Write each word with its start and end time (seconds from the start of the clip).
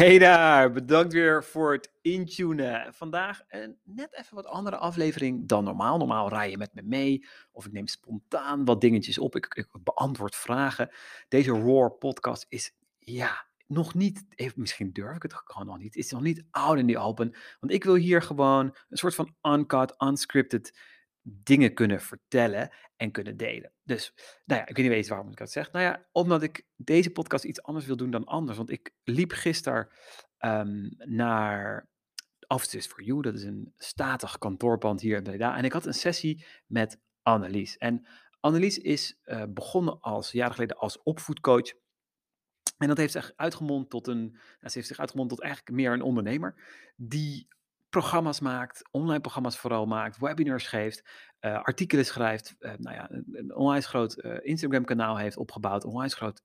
Hey 0.00 0.18
daar, 0.18 0.72
bedankt 0.72 1.12
weer 1.12 1.44
voor 1.44 1.72
het 1.72 1.92
intunen. 2.00 2.94
Vandaag 2.94 3.42
een 3.48 3.78
net 3.84 4.14
even 4.14 4.34
wat 4.34 4.46
andere 4.46 4.76
aflevering 4.76 5.48
dan 5.48 5.64
normaal. 5.64 5.98
Normaal 5.98 6.28
rij 6.28 6.50
je 6.50 6.56
met 6.56 6.74
me 6.74 6.82
mee 6.82 7.26
of 7.52 7.66
ik 7.66 7.72
neem 7.72 7.86
spontaan 7.86 8.64
wat 8.64 8.80
dingetjes 8.80 9.18
op. 9.18 9.36
Ik, 9.36 9.54
ik 9.54 9.66
beantwoord 9.84 10.36
vragen. 10.36 10.90
Deze 11.28 11.50
Roar 11.50 11.90
podcast 11.90 12.46
is, 12.48 12.72
ja, 12.98 13.46
nog 13.66 13.94
niet, 13.94 14.24
even, 14.34 14.60
misschien 14.60 14.92
durf 14.92 15.16
ik 15.16 15.22
het 15.22 15.34
gewoon 15.34 15.66
nog 15.66 15.78
niet. 15.78 15.96
Is 15.96 16.10
nog 16.10 16.22
niet 16.22 16.44
oud 16.50 16.78
in 16.78 16.86
die 16.86 16.98
open. 16.98 17.34
Want 17.60 17.72
ik 17.72 17.84
wil 17.84 17.94
hier 17.94 18.22
gewoon 18.22 18.76
een 18.88 18.96
soort 18.96 19.14
van 19.14 19.34
uncut, 19.42 19.94
unscripted 20.02 20.78
dingen 21.22 21.74
kunnen 21.74 22.00
vertellen 22.00 22.70
en 22.96 23.10
kunnen 23.10 23.36
delen. 23.36 23.72
Dus, 23.82 24.12
nou 24.44 24.60
ja, 24.60 24.66
ik 24.66 24.76
weet 24.76 24.86
niet 24.86 24.94
eens 24.94 25.08
waarom 25.08 25.30
ik 25.30 25.36
dat 25.36 25.50
zeg. 25.50 25.72
Nou 25.72 25.84
ja, 25.84 26.06
omdat 26.12 26.42
ik 26.42 26.66
deze 26.76 27.10
podcast 27.10 27.44
iets 27.44 27.62
anders 27.62 27.86
wil 27.86 27.96
doen 27.96 28.10
dan 28.10 28.24
anders. 28.24 28.56
Want 28.56 28.70
ik 28.70 28.94
liep 29.04 29.32
gisteren 29.32 29.88
um, 30.38 30.94
naar 30.96 31.88
Offices 32.46 32.86
for 32.86 33.02
You. 33.02 33.22
Dat 33.22 33.34
is 33.34 33.44
een 33.44 33.74
statig 33.76 34.38
kantoorpand 34.38 35.00
hier 35.00 35.16
in 35.16 35.22
Breda. 35.22 35.56
En 35.56 35.64
ik 35.64 35.72
had 35.72 35.86
een 35.86 35.94
sessie 35.94 36.44
met 36.66 37.00
Annelies. 37.22 37.76
En 37.76 38.06
Annelies 38.40 38.78
is 38.78 39.18
uh, 39.24 39.42
begonnen 39.48 40.00
als, 40.00 40.32
jaren 40.32 40.54
geleden 40.54 40.76
als 40.76 41.02
opvoedcoach. 41.02 41.72
En 42.78 42.88
dat 42.88 42.96
heeft 42.96 43.12
zich 43.12 43.32
uitgemond 43.36 43.90
tot 43.90 44.06
een, 44.06 44.30
nou, 44.30 44.40
ze 44.60 44.70
heeft 44.72 44.86
zich 44.86 44.98
uitgemond 44.98 45.28
tot 45.28 45.40
eigenlijk 45.40 45.76
meer 45.76 45.92
een 45.92 46.02
ondernemer. 46.02 46.54
Die 46.96 47.48
programma's 47.90 48.40
maakt, 48.40 48.88
online 48.90 49.20
programma's 49.20 49.58
vooral 49.58 49.86
maakt, 49.86 50.18
webinars 50.18 50.66
geeft, 50.66 51.04
uh, 51.40 51.62
artikelen 51.62 52.04
schrijft, 52.04 52.56
uh, 52.58 52.72
nou 52.76 52.96
ja, 52.96 53.10
een, 53.10 53.52
een 53.54 53.82
groot 53.82 54.24
uh, 54.24 54.36
Instagram 54.42 54.84
kanaal 54.84 55.18
heeft 55.18 55.36
opgebouwd, 55.36 55.84
onwijs, 55.84 56.14
groot, 56.14 56.42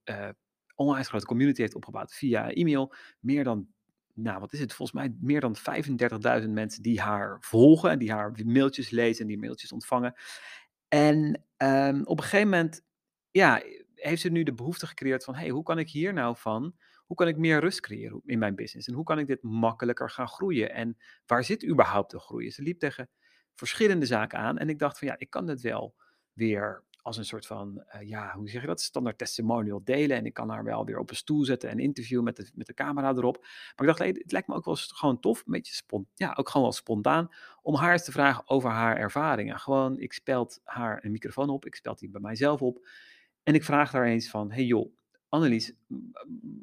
onwijs 0.76 1.08
grote 1.08 1.26
community 1.26 1.62
heeft 1.62 1.76
opgebouwd 1.76 2.14
via 2.14 2.52
e-mail. 2.52 2.94
Meer 3.20 3.44
dan, 3.44 3.68
nou 4.14 4.40
wat 4.40 4.54
is 4.54 4.60
het, 4.60 4.74
volgens 4.74 4.98
mij 4.98 5.16
meer 5.20 5.40
dan 5.40 5.56
35.000 6.42 6.50
mensen 6.50 6.84
die 6.84 7.02
haar 7.02 7.38
volgen 7.40 7.90
en 7.90 8.00
die 8.00 8.12
haar 8.12 8.36
mailtjes 8.46 8.90
lezen 8.90 9.22
en 9.22 9.28
die 9.28 9.40
mailtjes 9.40 9.72
ontvangen. 9.72 10.14
En 10.88 11.44
um, 11.58 12.06
op 12.06 12.18
een 12.18 12.24
gegeven 12.24 12.50
moment, 12.50 12.82
ja, 13.32 13.62
heeft 13.96 14.22
ze 14.22 14.30
nu 14.30 14.44
de 14.44 14.54
behoefte 14.54 14.88
gecreëerd 14.88 15.24
van, 15.24 15.36
hey, 15.36 15.50
hoe 15.50 15.64
kan 15.64 15.80
ik 15.80 15.90
hier 15.90 16.14
nou 16.14 16.36
van 16.38 16.76
hoe 17.06 17.18
kan 17.18 17.28
ik 17.28 17.38
meer 17.38 17.60
rust 17.60 17.80
creëren 17.80 18.22
in 18.26 18.40
mijn 18.40 18.56
business? 18.56 18.88
En 18.88 18.94
hoe 18.94 19.04
kan 19.04 19.20
ik 19.20 19.28
dit 19.28 19.44
makkelijker 19.44 20.10
gaan 20.10 20.28
groeien? 20.28 20.72
En 20.72 20.98
waar 21.26 21.44
zit 21.44 21.68
überhaupt 21.68 22.12
de 22.12 22.20
groei? 22.20 22.52
Ze 22.52 22.62
liep 22.62 22.80
tegen 22.80 23.10
verschillende 23.56 24.06
zaken 24.06 24.40
aan 24.40 24.58
en 24.58 24.70
ik 24.70 24.80
dacht 24.80 25.00
van 25.00 25.08
ja, 25.08 25.16
ik 25.18 25.30
kan 25.30 25.46
dit 25.46 25.62
wel 25.62 25.96
weer 26.34 26.84
als 27.06 27.18
een 27.18 27.26
soort 27.26 27.46
van, 27.46 27.84
uh, 27.96 28.08
ja, 28.08 28.34
hoe 28.36 28.50
zeg 28.50 28.62
je 28.62 28.68
dat, 28.68 28.82
standaard 28.82 29.18
testimonial 29.18 29.82
delen. 29.84 30.18
En 30.18 30.26
ik 30.26 30.34
kan 30.34 30.50
haar 30.50 30.64
wel 30.64 30.86
weer 30.86 31.00
op 31.00 31.10
een 31.10 31.16
stoel 31.16 31.44
zetten 31.44 31.70
en 31.70 31.80
interviewen 31.80 32.24
met 32.24 32.36
de, 32.36 32.50
met 32.54 32.68
de 32.68 32.74
camera 32.74 33.10
erop. 33.10 33.38
Maar 33.42 33.88
ik 33.88 33.98
dacht, 33.98 34.00
het 34.00 34.32
lijkt 34.32 34.48
me 34.48 34.56
ook 34.56 34.66
wel 34.66 34.76
gewoon 34.76 35.20
tof, 35.20 35.38
een 35.38 35.52
beetje 35.52 35.74
spont, 35.74 36.08
ja, 36.14 36.34
ook 36.38 36.50
gewoon 36.50 36.68
wel 36.68 36.76
spontaan, 36.76 37.30
om 37.62 37.76
haar 37.76 37.92
eens 37.92 38.04
te 38.04 38.12
vragen 38.12 38.50
over 38.50 38.70
haar 38.70 38.98
ervaringen. 38.98 39.60
Gewoon, 39.60 40.00
ik 40.00 40.14
speld 40.14 40.60
haar 40.64 41.04
een 41.04 41.12
microfoon 41.12 41.50
op, 41.50 41.66
ik 41.66 41.76
speld 41.76 42.00
die 42.00 42.10
bij 42.10 42.22
mijzelf 42.22 42.62
op. 42.62 42.88
En 43.44 43.54
ik 43.54 43.64
vraag 43.64 43.92
haar 43.92 44.06
eens 44.06 44.30
van, 44.30 44.52
hey 44.52 44.64
joh, 44.64 44.94
Annelies, 45.30 45.74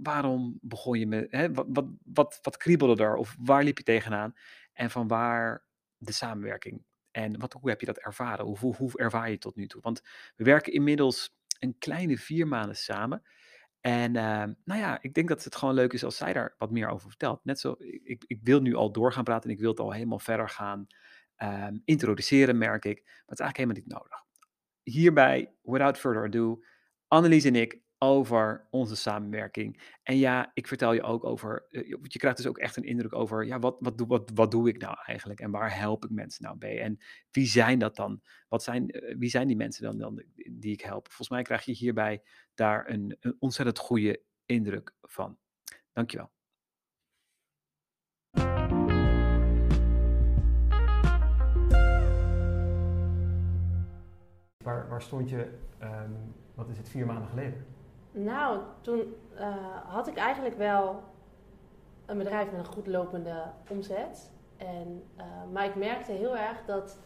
waarom 0.02 0.58
begon 0.60 0.98
je 0.98 1.06
met, 1.06 1.30
hè, 1.30 1.52
wat, 1.52 1.66
wat, 2.04 2.38
wat, 2.42 2.56
kriebelde 2.56 3.02
er 3.02 3.16
of 3.16 3.36
waar 3.38 3.64
liep 3.64 3.78
je 3.78 3.84
tegenaan 3.84 4.34
en 4.72 4.90
van 4.90 5.08
waar 5.08 5.64
de 5.96 6.12
samenwerking? 6.12 6.84
En 7.10 7.38
wat, 7.38 7.52
hoe 7.52 7.70
heb 7.70 7.80
je 7.80 7.86
dat 7.86 7.98
ervaren? 7.98 8.44
Hoe, 8.44 8.74
hoe, 8.76 8.98
ervaar 8.98 9.26
je 9.26 9.32
het 9.32 9.40
tot 9.40 9.56
nu 9.56 9.66
toe? 9.66 9.80
Want 9.80 10.02
we 10.36 10.44
werken 10.44 10.72
inmiddels 10.72 11.36
een 11.58 11.78
kleine 11.78 12.18
vier 12.18 12.48
maanden 12.48 12.76
samen. 12.76 13.22
En 13.80 14.14
uh, 14.14 14.44
nou 14.64 14.80
ja, 14.80 14.98
ik 15.02 15.14
denk 15.14 15.28
dat 15.28 15.44
het 15.44 15.56
gewoon 15.56 15.74
leuk 15.74 15.92
is 15.92 16.04
als 16.04 16.16
zij 16.16 16.32
daar 16.32 16.54
wat 16.58 16.70
meer 16.70 16.88
over 16.88 17.08
vertelt. 17.08 17.44
Net 17.44 17.60
zo, 17.60 17.74
ik, 17.78 18.24
ik 18.26 18.38
wil 18.42 18.60
nu 18.60 18.74
al 18.74 18.92
doorgaan 18.92 19.24
praten 19.24 19.48
en 19.48 19.54
ik 19.54 19.60
wil 19.60 19.70
het 19.70 19.80
al 19.80 19.92
helemaal 19.92 20.18
verder 20.18 20.48
gaan 20.48 20.86
um, 21.42 21.82
introduceren, 21.84 22.58
merk 22.58 22.84
ik. 22.84 23.02
Maar 23.04 23.14
het 23.26 23.38
is 23.38 23.44
eigenlijk 23.44 23.56
helemaal 23.56 23.82
niet 23.82 23.92
nodig. 23.92 24.24
Hierbij, 24.82 25.54
without 25.62 25.98
further 25.98 26.24
ado, 26.24 26.62
Annelies 27.08 27.44
en 27.44 27.54
ik 27.54 27.80
over 28.02 28.66
onze 28.70 28.96
samenwerking. 28.96 29.96
En 30.02 30.16
ja, 30.16 30.50
ik 30.54 30.66
vertel 30.66 30.92
je 30.92 31.02
ook 31.02 31.24
over, 31.24 31.66
eh, 31.68 31.88
je 31.88 32.18
krijgt 32.18 32.36
dus 32.36 32.46
ook 32.46 32.58
echt 32.58 32.76
een 32.76 32.84
indruk 32.84 33.14
over, 33.14 33.46
ja, 33.46 33.58
wat, 33.58 33.76
wat, 33.78 33.98
doe, 33.98 34.06
wat, 34.06 34.30
wat 34.34 34.50
doe 34.50 34.68
ik 34.68 34.78
nou 34.78 34.96
eigenlijk 35.04 35.40
en 35.40 35.50
waar 35.50 35.78
help 35.78 36.04
ik 36.04 36.10
mensen 36.10 36.44
nou 36.44 36.56
bij? 36.56 36.80
En 36.80 36.98
wie 37.30 37.46
zijn 37.46 37.78
dat 37.78 37.96
dan? 37.96 38.22
Wat 38.48 38.62
zijn, 38.62 38.90
eh, 38.90 39.16
wie 39.18 39.28
zijn 39.28 39.46
die 39.46 39.56
mensen 39.56 39.84
dan, 39.84 39.98
dan 39.98 40.24
die 40.50 40.72
ik 40.72 40.80
help? 40.80 41.06
Volgens 41.06 41.28
mij 41.28 41.42
krijg 41.42 41.64
je 41.64 41.72
hierbij 41.72 42.22
daar 42.54 42.90
een, 42.90 43.18
ontzettend 43.38 43.78
goede 43.78 44.22
indruk 44.46 44.94
van. 45.00 45.38
Dankjewel. 45.92 46.30
Waar, 54.64 54.88
waar 54.88 55.02
stond 55.02 55.30
je, 55.30 55.58
um, 55.82 56.34
wat 56.54 56.68
is 56.68 56.78
het, 56.78 56.88
vier 56.88 57.06
maanden 57.06 57.28
geleden? 57.28 57.80
Nou, 58.12 58.60
toen 58.80 59.16
uh, 59.34 59.56
had 59.84 60.06
ik 60.06 60.16
eigenlijk 60.16 60.56
wel 60.56 61.02
een 62.06 62.18
bedrijf 62.18 62.50
met 62.50 62.60
een 62.60 62.72
goed 62.72 62.86
lopende 62.86 63.42
omzet. 63.68 64.30
En, 64.56 65.02
uh, 65.16 65.24
maar 65.52 65.64
ik 65.64 65.74
merkte 65.74 66.12
heel 66.12 66.36
erg 66.36 66.64
dat 66.66 66.98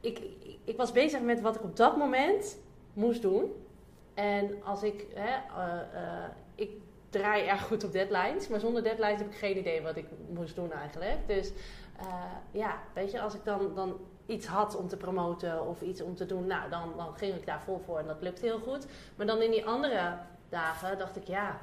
ik, 0.00 0.20
ik, 0.64 0.76
was 0.76 0.92
bezig 0.92 1.20
met 1.20 1.40
wat 1.40 1.56
ik 1.56 1.62
op 1.62 1.76
dat 1.76 1.96
moment 1.96 2.58
moest 2.92 3.22
doen. 3.22 3.52
En 4.14 4.64
als 4.64 4.82
ik, 4.82 5.06
hè, 5.14 5.36
uh, 5.36 6.28
ik 6.54 6.70
draai 7.10 7.46
erg 7.46 7.66
goed 7.66 7.84
op 7.84 7.92
deadlines, 7.92 8.48
maar 8.48 8.60
zonder 8.60 8.82
deadlines 8.82 9.18
heb 9.18 9.30
ik 9.30 9.36
geen 9.36 9.58
idee 9.58 9.82
wat 9.82 9.96
ik 9.96 10.06
moest 10.28 10.54
doen 10.54 10.72
eigenlijk. 10.72 11.18
Dus 11.26 11.52
ja, 12.50 12.78
weet 12.94 13.10
je, 13.10 13.20
als 13.20 13.34
ik 13.34 13.44
dan, 13.44 13.74
dan 13.74 13.96
iets 14.26 14.46
had 14.46 14.76
om 14.76 14.88
te 14.88 14.96
promoten 14.96 15.66
of 15.66 15.80
iets 15.80 16.00
om 16.00 16.14
te 16.14 16.26
doen, 16.26 16.46
nou, 16.46 16.70
dan, 16.70 16.92
dan 16.96 17.14
ging 17.16 17.34
ik 17.34 17.46
daar 17.46 17.62
vol 17.62 17.80
voor 17.84 17.98
en 17.98 18.06
dat 18.06 18.22
lukte 18.22 18.46
heel 18.46 18.58
goed. 18.58 18.86
Maar 19.16 19.26
dan 19.26 19.42
in 19.42 19.50
die 19.50 19.66
andere 19.66 20.18
dagen 20.48 20.98
dacht 20.98 21.16
ik, 21.16 21.26
ja, 21.26 21.60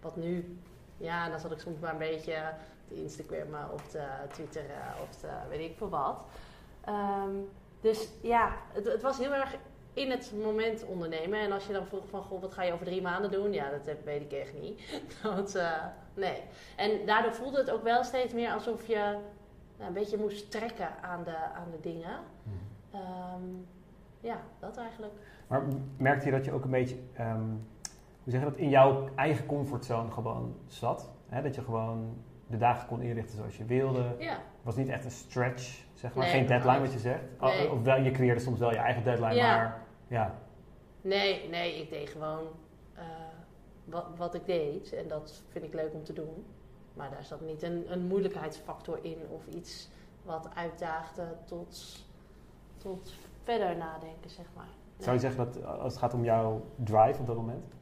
wat 0.00 0.16
nu? 0.16 0.58
Ja, 0.96 1.28
dan 1.28 1.40
zat 1.40 1.52
ik 1.52 1.58
soms 1.58 1.78
maar 1.78 1.92
een 1.92 1.98
beetje 1.98 2.52
te 2.88 2.94
Instagrammen 2.94 3.72
of 3.72 3.88
te 3.88 4.02
twitteren 4.32 4.94
of 5.02 5.30
weet 5.48 5.70
ik 5.70 5.76
veel 5.76 5.88
wat. 5.88 6.22
Um, 6.88 7.48
dus 7.80 8.08
ja, 8.20 8.56
het, 8.72 8.84
het, 8.84 9.02
was 9.02 9.18
heel 9.18 9.34
erg 9.34 9.54
in 9.92 10.10
het 10.10 10.32
moment 10.42 10.84
ondernemen. 10.84 11.40
En 11.40 11.52
als 11.52 11.66
je 11.66 11.72
dan 11.72 11.86
vroeg 11.86 12.08
van, 12.08 12.22
goh, 12.22 12.40
wat 12.40 12.52
ga 12.52 12.62
je 12.62 12.72
over 12.72 12.86
drie 12.86 13.02
maanden 13.02 13.30
doen? 13.30 13.52
Ja, 13.52 13.70
dat 13.70 13.96
weet 14.04 14.22
ik 14.22 14.32
echt 14.32 14.52
niet. 14.60 14.80
uh, 15.56 15.84
nee. 16.14 16.42
En 16.76 17.06
daardoor 17.06 17.32
voelde 17.32 17.58
het 17.58 17.70
ook 17.70 17.82
wel 17.82 18.04
steeds 18.04 18.32
meer 18.32 18.52
alsof 18.52 18.86
je 18.86 19.16
nou, 19.78 19.88
een 19.88 19.94
beetje 19.94 20.18
moest 20.18 20.50
trekken 20.50 21.02
aan 21.02 21.24
de, 21.24 21.36
aan 21.36 21.70
de 21.70 21.80
dingen. 21.80 22.18
Hmm. 22.42 23.00
Um, 23.00 23.66
ja, 24.20 24.40
dat 24.58 24.76
eigenlijk. 24.76 25.12
Maar 25.46 25.62
merkte 25.96 26.26
je 26.26 26.32
dat 26.32 26.44
je 26.44 26.52
ook 26.52 26.64
een 26.64 26.70
beetje, 26.70 26.96
um, 27.20 27.66
hoe 28.22 28.32
zeg 28.32 28.40
je 28.40 28.46
dat, 28.46 28.56
in 28.56 28.68
jouw 28.68 29.08
eigen 29.14 29.46
comfortzone 29.46 30.10
gewoon 30.10 30.54
zat? 30.66 31.10
Hè? 31.28 31.42
Dat 31.42 31.54
je 31.54 31.62
gewoon 31.62 32.16
de 32.46 32.56
dagen 32.56 32.88
kon 32.88 33.02
inrichten 33.02 33.36
zoals 33.36 33.56
je 33.56 33.64
wilde. 33.64 34.14
Ja. 34.18 34.32
Het 34.32 34.62
was 34.62 34.76
niet 34.76 34.88
echt 34.88 35.04
een 35.04 35.10
stretch, 35.10 35.84
zeg 35.94 36.14
maar. 36.14 36.26
Geen 36.26 36.46
deadline 36.46 36.80
wat 36.80 36.92
je 36.92 36.98
zegt. 36.98 37.22
Nee. 37.40 37.72
Of 37.72 37.82
wel, 37.82 38.00
je 38.00 38.10
creëerde 38.10 38.40
soms 38.40 38.58
wel 38.58 38.70
je 38.70 38.76
eigen 38.76 39.04
deadline, 39.04 39.34
ja. 39.34 39.56
maar 39.56 39.82
ja. 40.06 40.38
Nee, 41.00 41.48
nee, 41.48 41.80
ik 41.82 41.90
deed 41.90 42.08
gewoon 42.08 42.46
uh, 42.96 43.02
wat, 43.84 44.06
wat 44.16 44.34
ik 44.34 44.46
deed. 44.46 44.92
En 44.92 45.08
dat 45.08 45.42
vind 45.48 45.64
ik 45.64 45.74
leuk 45.74 45.94
om 45.94 46.04
te 46.04 46.12
doen. 46.12 46.46
Maar 46.98 47.10
daar 47.10 47.24
zat 47.24 47.40
niet 47.40 47.62
een, 47.62 47.92
een 47.92 48.06
moeilijkheidsfactor 48.06 48.98
in 49.02 49.18
of 49.30 49.46
iets 49.46 49.88
wat 50.22 50.48
uitdaagde 50.54 51.36
tot, 51.44 52.04
tot 52.76 53.12
verder 53.42 53.76
nadenken, 53.76 54.30
zeg 54.30 54.46
maar. 54.56 54.64
Nee. 54.64 55.04
Zou 55.04 55.14
je 55.14 55.20
zeggen 55.22 55.44
dat 55.44 55.64
als 55.64 55.92
het 55.92 56.02
gaat 56.02 56.14
om 56.14 56.24
jouw 56.24 56.64
drive 56.74 57.20
op 57.20 57.26
dat 57.26 57.36
moment, 57.36 57.74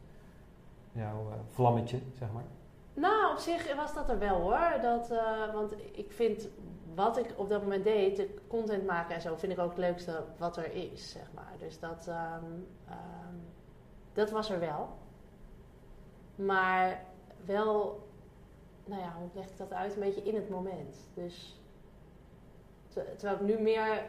jouw 0.92 1.28
uh, 1.28 1.34
vlammetje, 1.50 2.00
zeg 2.18 2.32
maar? 2.32 2.44
Nou, 2.94 3.32
op 3.32 3.38
zich 3.38 3.74
was 3.76 3.94
dat 3.94 4.08
er 4.08 4.18
wel 4.18 4.40
hoor. 4.40 4.80
Dat, 4.82 5.10
uh, 5.10 5.54
want 5.54 5.74
ik 5.92 6.12
vind 6.12 6.48
wat 6.94 7.18
ik 7.18 7.34
op 7.36 7.48
dat 7.48 7.62
moment 7.62 7.84
deed, 7.84 8.16
de 8.16 8.34
content 8.48 8.86
maken 8.86 9.14
en 9.14 9.20
zo, 9.20 9.36
vind 9.36 9.52
ik 9.52 9.58
ook 9.58 9.68
het 9.68 9.78
leukste 9.78 10.24
wat 10.38 10.56
er 10.56 10.72
is, 10.72 11.10
zeg 11.10 11.32
maar. 11.34 11.52
Dus 11.58 11.78
dat, 11.78 12.06
um, 12.08 12.66
um, 12.88 13.42
dat 14.12 14.30
was 14.30 14.50
er 14.50 14.60
wel. 14.60 14.88
Maar 16.34 17.04
wel 17.44 18.05
nou 18.86 19.00
ja, 19.00 19.14
hoe 19.18 19.28
leg 19.32 19.44
ik 19.44 19.56
dat 19.56 19.72
uit? 19.72 19.94
Een 19.94 20.00
beetje 20.00 20.22
in 20.22 20.34
het 20.34 20.48
moment. 20.48 20.96
Dus 21.14 21.60
terwijl 23.16 23.34
ik 23.34 23.40
nu 23.40 23.62
meer. 23.62 24.02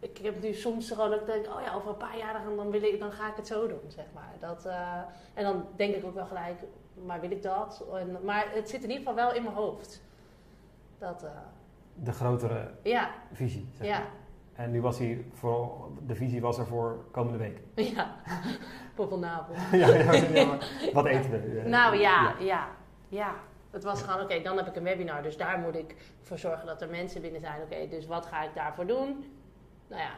Ik 0.00 0.18
heb 0.18 0.42
nu 0.42 0.52
soms 0.52 0.90
gewoon 0.90 1.10
dat 1.10 1.20
ik 1.20 1.26
denk, 1.26 1.46
oh 1.46 1.60
ja, 1.64 1.74
over 1.74 1.90
een 1.90 1.96
paar 1.96 2.18
jaar 2.18 2.42
dan, 2.44 2.56
dan, 2.56 2.70
wil 2.70 2.82
ik, 2.82 3.00
dan 3.00 3.12
ga 3.12 3.28
ik 3.28 3.36
het 3.36 3.46
zo 3.46 3.68
doen, 3.68 3.80
zeg 3.86 4.04
maar. 4.14 4.32
Dat, 4.40 4.66
uh, 4.66 4.98
en 5.34 5.44
dan 5.44 5.64
denk 5.76 5.94
ik 5.94 6.04
ook 6.04 6.14
wel 6.14 6.26
gelijk, 6.26 6.58
maar 7.04 7.20
wil 7.20 7.30
ik 7.30 7.42
dat? 7.42 7.84
En, 7.92 8.18
maar 8.24 8.46
het 8.52 8.68
zit 8.68 8.82
in 8.82 8.90
ieder 8.90 9.06
geval 9.06 9.14
wel 9.14 9.34
in 9.34 9.42
mijn 9.42 9.54
hoofd. 9.54 10.02
Dat, 10.98 11.24
uh, 11.24 11.30
de 11.94 12.12
grotere 12.12 12.70
ja. 12.82 13.10
visie, 13.32 13.68
zeg 13.72 13.86
ja. 13.86 13.98
maar. 13.98 14.10
En 14.54 14.70
nu 14.70 14.80
was 14.80 14.98
hij 14.98 15.24
voor, 15.32 15.88
de 16.06 16.14
visie 16.14 16.40
was 16.40 16.58
er 16.58 16.66
voor 16.66 17.04
komende 17.10 17.38
week. 17.38 17.60
Ja, 17.94 18.14
poppelnapel. 18.94 19.54
ja, 19.78 19.88
ja, 19.88 20.12
ja, 20.12 20.58
wat 20.92 21.06
eten 21.06 21.30
we? 21.30 21.62
Nou 21.68 21.96
ja, 21.96 22.34
ja, 22.38 22.68
ja. 23.08 23.34
Het 23.70 23.84
was 23.84 24.02
gewoon, 24.02 24.22
oké, 24.24 24.40
dan 24.42 24.56
heb 24.56 24.66
ik 24.66 24.76
een 24.76 24.82
webinar, 24.82 25.22
dus 25.22 25.36
daar 25.36 25.58
moet 25.58 25.74
ik 25.76 25.94
voor 26.22 26.38
zorgen 26.38 26.66
dat 26.66 26.82
er 26.82 26.88
mensen 26.88 27.20
binnen 27.22 27.40
zijn. 27.40 27.62
Oké, 27.62 27.88
dus 27.88 28.06
wat 28.06 28.26
ga 28.26 28.42
ik 28.42 28.54
daarvoor 28.54 28.86
doen? 28.86 29.32
Nou 29.88 30.02
ja, 30.02 30.10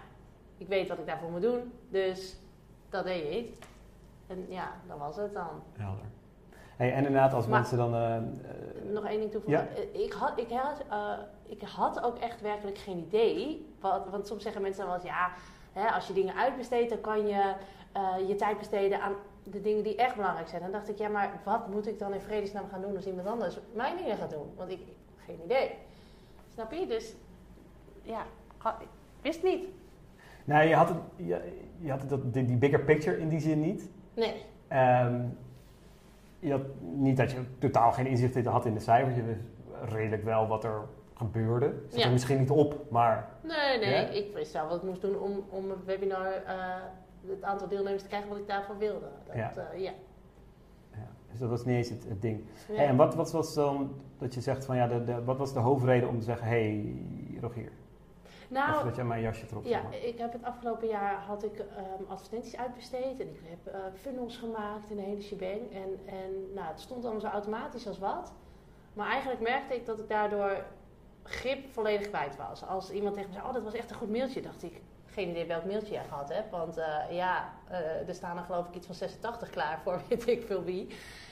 ik 0.59 0.69
weet 0.69 0.89
wat 0.89 0.99
ik 0.99 1.07
daarvoor 1.07 1.31
moet 1.31 1.43
doen, 1.43 1.73
dus 1.89 2.37
dat 2.89 3.05
deed 3.05 3.35
ik. 3.35 3.55
En 4.27 4.47
ja, 4.49 4.73
dat 4.89 4.99
was 4.99 5.17
het 5.17 5.33
dan. 5.35 5.63
Helder. 5.73 6.05
Hey, 6.77 6.93
en 6.93 6.97
inderdaad, 7.07 7.33
als 7.33 7.47
Maar- 7.47 7.59
mensen 7.59 7.79
dan... 7.79 7.95
eh, 7.95 8.17
eh, 8.17 8.23
Nog 8.93 9.05
één 9.05 9.19
ding 9.19 9.31
toevoegen. 9.31 9.77
Eh, 9.77 10.03
Ik, 10.05 10.13
had, 10.13 10.39
ik, 10.39 10.51
had, 10.51 10.85
ik 11.47 11.63
had 11.63 12.03
ook 12.03 12.19
echt 12.19 12.41
werkelijk 12.41 12.79
geen 12.79 12.99
idee. 12.99 13.67
Wat, 13.81 14.09
want 14.11 14.27
soms 14.27 14.43
zeggen 14.43 14.63
mensen 14.63 14.85
wel 14.87 14.95
eens, 14.95 15.05
ja, 15.05 15.31
hè, 15.73 15.89
als 15.91 16.07
je 16.07 16.13
dingen 16.13 16.35
uitbesteedt, 16.37 16.89
dan 16.91 17.01
kan 17.01 17.27
je 17.27 17.53
je 18.27 18.35
tijd 18.35 18.59
besteden 18.59 19.01
aan 19.03 19.13
de 19.51 19.61
dingen 19.61 19.83
die 19.83 19.97
echt 19.97 20.15
belangrijk 20.17 20.49
zijn. 20.49 20.63
Dan 20.63 20.71
dacht 20.73 20.89
ik, 20.89 20.99
ja, 20.99 21.09
maar 21.09 21.41
wat 21.45 21.69
moet 21.69 21.87
ik 21.89 21.99
dan 21.99 22.15
in 22.15 22.21
vredesnaam 22.21 22.69
gaan 22.71 22.81
doen 22.81 22.97
als 22.97 23.07
iemand 23.07 23.27
anders 23.29 23.59
mijn 23.75 23.97
dingen 23.97 24.17
gaat 24.17 24.31
doen? 24.31 24.47
Want 24.57 24.71
ik, 24.71 24.81
geen 25.27 25.39
idee. 25.45 25.71
Snap 26.53 26.73
je? 26.73 26.87
Dus 26.87 27.15
ja, 28.03 28.23
ik 28.81 28.89
wist 29.23 29.43
niet. 29.43 29.65
nou, 30.45 30.69
je 30.69 30.75
had, 30.75 30.89
het, 30.89 30.99
je, 31.17 31.53
je 31.79 31.91
had 31.91 32.01
het, 32.01 32.09
dat- 32.11 32.33
die, 32.33 32.45
die 32.45 32.57
bigger 32.57 32.81
picture 32.81 33.19
in 33.19 33.29
die 33.29 33.41
zin 33.41 33.61
niet. 33.61 33.91
Nee. 34.15 34.45
Ehm, 34.69 35.21
je 36.39 36.51
had 36.51 36.63
niet 36.81 37.17
dat 37.17 37.31
je 37.31 37.39
totaal 37.59 37.93
geen 37.93 38.07
inzicht 38.07 38.45
had 38.45 38.67
in 38.67 38.75
de 38.75 38.81
cijfers. 38.81 39.17
Je 39.17 39.23
wist 39.23 39.41
redelijk 39.85 40.25
wel 40.25 40.47
wat 40.47 40.65
er 40.65 40.81
gebeurde. 41.15 41.73
Zat 41.89 41.99
Ja. 41.99 42.05
er 42.07 42.13
misschien 42.13 42.39
niet 42.39 42.51
op, 42.51 42.91
maar... 42.91 43.29
Nee, 43.43 43.79
nee. 43.79 44.25
Ik 44.27 44.35
wist 44.35 44.53
wel 44.53 44.69
wat 44.69 44.77
ik 44.77 44.83
moest 44.83 45.01
doen 45.01 45.19
om, 45.19 45.45
om 45.49 45.71
een 45.71 45.85
webinar, 45.85 46.33
eh, 46.33 46.75
het 47.27 47.43
aantal 47.43 47.69
deelnemers 47.69 48.03
te 48.03 48.09
krijgen 48.09 48.29
wat 48.29 48.39
ik 48.39 48.47
daarvoor 48.47 48.79
wilde. 48.79 49.07
Dat, 49.27 49.37
Ja. 49.37 49.53
eh, 49.57 49.81
ja. 49.81 49.93
Ja, 50.93 51.09
dus 51.31 51.39
dat 51.39 51.49
was 51.49 51.65
niet 51.65 51.77
eens 51.77 51.89
het, 51.89 52.05
het 52.09 52.23
ding. 52.23 52.45
Ja. 52.69 52.75
Hey, 52.75 52.87
en 52.87 52.97
wat, 52.97 53.15
wat 53.15 53.33
was 53.33 53.55
dan 53.55 53.95
dat 54.19 54.35
je 54.35 54.41
zegt 54.41 54.65
van 54.65 54.77
ja, 54.77 54.87
de, 54.87 55.05
de, 55.05 55.25
wat 55.25 55.37
was 55.39 55.53
de 55.53 55.59
hoofdreden 55.59 56.09
om 56.09 56.19
te 56.19 56.25
zeggen: 56.25 56.47
hé, 56.47 56.53
hey, 56.53 57.41
Rogier, 57.41 57.73
Nou, 58.49 58.77
of 58.77 58.83
dat 58.83 58.97
jij 58.97 59.05
mijn 59.05 59.23
jasje 59.23 59.47
erop 59.51 59.65
Ja, 59.65 59.83
maar. 59.83 59.95
ik 59.97 60.19
heb 60.19 60.33
het 60.33 60.43
afgelopen 60.45 60.89
jaar 60.89 61.15
had 61.27 61.45
ik 61.45 61.59
ehm, 61.59 62.03
advertenties 62.09 62.57
uitbesteed 62.57 63.21
en 63.21 63.29
ik 63.29 63.41
heb 63.45 63.75
eh, 63.75 63.81
funnels 64.01 64.37
gemaakt 64.37 64.91
in 64.91 64.97
de 64.97 65.03
hele 65.03 65.21
shebang. 65.23 65.61
En, 65.73 65.99
en 66.15 66.53
nou, 66.55 66.67
het 66.69 66.81
stond 66.81 67.03
allemaal 67.05 67.21
zo 67.21 67.27
automatisch 67.27 67.87
als 67.87 67.99
wat. 67.99 68.33
Maar 68.93 69.09
eigenlijk 69.11 69.41
merkte 69.41 69.75
ik 69.75 69.87
dat 69.87 69.99
ik 69.99 70.09
daardoor 70.09 70.65
grip 71.23 71.73
volledig 71.73 72.09
kwijt 72.09 72.37
was. 72.37 72.67
Als 72.67 72.91
iemand 72.91 73.15
tegen 73.15 73.29
me 73.31 73.35
zei, 73.37 73.49
oh 73.49 73.55
dat 73.55 73.63
was 73.63 73.75
echt 73.75 73.91
een 73.91 73.97
goed 73.97 74.11
mailtje, 74.11 74.41
dacht 74.41 74.63
ik, 74.63 74.81
geen 75.19 75.29
idee 75.29 75.47
welk 75.47 75.65
mailtje 75.65 75.93
jij 75.93 76.05
gehad 76.05 76.29
hebt. 76.29 76.51
Want 76.51 76.77
eh, 76.77 77.11
ja, 77.11 77.53
eh, 77.69 78.09
er 78.09 78.15
staan 78.15 78.37
er 78.37 78.45
geloof 78.45 78.69
ik 78.69 78.75
iets 78.75 78.87
van 78.87 78.95
86 78.95 79.51
klaar 79.51 79.81
voor 79.81 80.01
weet 80.09 80.27
ik 80.27 80.47
veel 80.47 80.65
wie. 80.65 80.89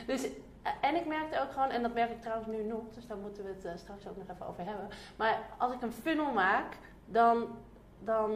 Dus, 0.06 0.25
eh, 0.25 0.73
en 0.81 0.97
ik 0.97 1.06
merkte 1.06 1.41
ook 1.41 1.53
gewoon, 1.53 1.71
en 1.71 1.83
dat 1.83 1.94
merk 1.94 2.11
ik 2.11 2.21
trouwens 2.21 2.49
nu 2.49 2.62
nog, 2.62 2.83
dus 2.94 3.06
daar 3.06 3.17
moeten 3.17 3.44
we 3.44 3.69
het 3.69 3.81
straks 3.81 4.09
ook 4.09 4.17
nog 4.17 4.29
even 4.31 4.47
over 4.47 4.65
hebben. 4.65 4.88
Maar 5.17 5.38
als 5.59 5.73
ik 5.73 5.83
een 5.83 5.93
funnel 5.93 6.33
maak, 6.33 6.79
dan, 7.05 7.59
dan, 7.99 8.31